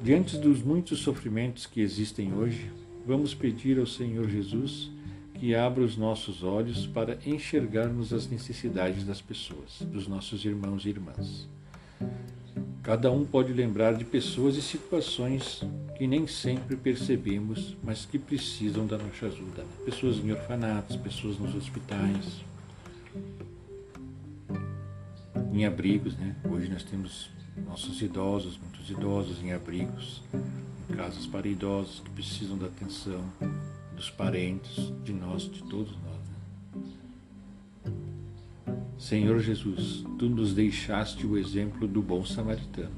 Diante 0.01 0.37
dos 0.37 0.61
muitos 0.61 0.99
sofrimentos 0.99 1.65
que 1.65 1.79
existem 1.79 2.33
hoje, 2.33 2.69
vamos 3.05 3.33
pedir 3.33 3.79
ao 3.79 3.87
Senhor 3.87 4.29
Jesus 4.29 4.91
que 5.35 5.55
abra 5.55 5.83
os 5.83 5.97
nossos 5.97 6.43
olhos 6.43 6.85
para 6.85 7.17
enxergarmos 7.25 8.13
as 8.13 8.29
necessidades 8.29 9.03
das 9.03 9.21
pessoas, 9.21 9.81
dos 9.81 10.07
nossos 10.07 10.45
irmãos 10.45 10.85
e 10.85 10.89
irmãs. 10.89 11.47
Cada 12.81 13.09
um 13.09 13.23
pode 13.23 13.53
lembrar 13.53 13.93
de 13.93 14.03
pessoas 14.03 14.57
e 14.57 14.61
situações 14.61 15.61
que 15.97 16.05
nem 16.05 16.27
sempre 16.27 16.75
percebemos, 16.75 17.77
mas 17.81 18.05
que 18.05 18.19
precisam 18.19 18.85
da 18.85 18.97
nossa 18.97 19.27
ajuda. 19.27 19.65
Pessoas 19.85 20.17
em 20.17 20.31
orfanatos, 20.31 20.97
pessoas 20.97 21.39
nos 21.39 21.55
hospitais, 21.55 22.43
em 25.53 25.65
abrigos, 25.65 26.17
né? 26.17 26.35
Hoje 26.49 26.67
nós 26.67 26.83
temos 26.83 27.29
nossos 27.67 28.01
idosos, 28.01 28.57
muitos 28.57 28.89
idosos 28.89 29.39
em 29.43 29.53
abrigos, 29.53 30.23
em 30.89 30.95
casas 30.95 31.27
para 31.27 31.47
idosos 31.47 31.99
que 31.99 32.09
precisam 32.09 32.57
da 32.57 32.65
atenção 32.65 33.23
dos 33.95 34.09
parentes, 34.09 34.91
de 35.03 35.13
nós, 35.13 35.43
de 35.43 35.61
todos 35.63 35.91
nós. 35.91 36.17
Né? 37.85 37.93
Senhor 38.97 39.39
Jesus, 39.41 40.03
tu 40.17 40.27
nos 40.27 40.55
deixaste 40.55 41.27
o 41.27 41.37
exemplo 41.37 41.87
do 41.87 42.01
bom 42.01 42.25
samaritano, 42.25 42.95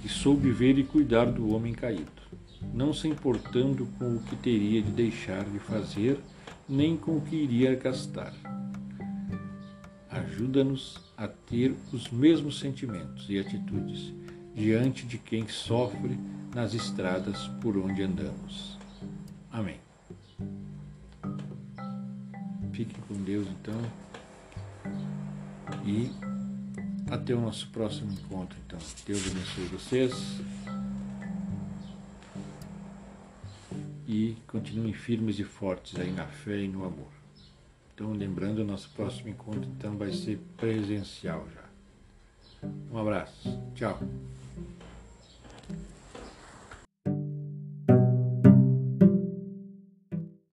que 0.00 0.08
soube 0.08 0.52
ver 0.52 0.78
e 0.78 0.84
cuidar 0.84 1.24
do 1.24 1.52
homem 1.52 1.72
caído, 1.72 2.22
não 2.72 2.94
se 2.94 3.08
importando 3.08 3.88
com 3.98 4.14
o 4.14 4.22
que 4.22 4.36
teria 4.36 4.80
de 4.80 4.92
deixar 4.92 5.44
de 5.44 5.58
fazer, 5.58 6.20
nem 6.68 6.96
com 6.96 7.16
o 7.16 7.20
que 7.20 7.34
iria 7.34 7.74
gastar. 7.74 8.32
Ajuda-nos 10.12 11.00
a 11.16 11.26
ter 11.26 11.74
os 11.90 12.10
mesmos 12.10 12.58
sentimentos 12.58 13.30
e 13.30 13.38
atitudes 13.38 14.12
diante 14.54 15.06
de 15.06 15.16
quem 15.16 15.48
sofre 15.48 16.18
nas 16.54 16.74
estradas 16.74 17.48
por 17.62 17.78
onde 17.78 18.02
andamos. 18.02 18.78
Amém. 19.50 19.80
Fiquem 22.72 23.02
com 23.08 23.14
Deus 23.22 23.48
então. 23.48 23.80
E 25.86 26.10
até 27.10 27.34
o 27.34 27.40
nosso 27.40 27.68
próximo 27.68 28.12
encontro, 28.12 28.58
então. 28.66 28.78
Deus 29.06 29.26
abençoe 29.30 29.64
vocês. 29.66 30.12
E 34.06 34.36
continuem 34.46 34.92
firmes 34.92 35.38
e 35.38 35.44
fortes 35.44 35.98
aí 35.98 36.12
na 36.12 36.26
fé 36.26 36.58
e 36.58 36.68
no 36.68 36.84
amor. 36.84 37.21
Então, 37.94 38.12
lembrando, 38.12 38.64
nosso 38.64 38.90
próximo 38.90 39.28
encontro 39.28 39.68
então 39.78 39.96
vai 39.96 40.12
ser 40.12 40.38
presencial 40.56 41.46
já. 41.54 42.68
Um 42.90 42.98
abraço. 42.98 43.60
Tchau. 43.74 43.98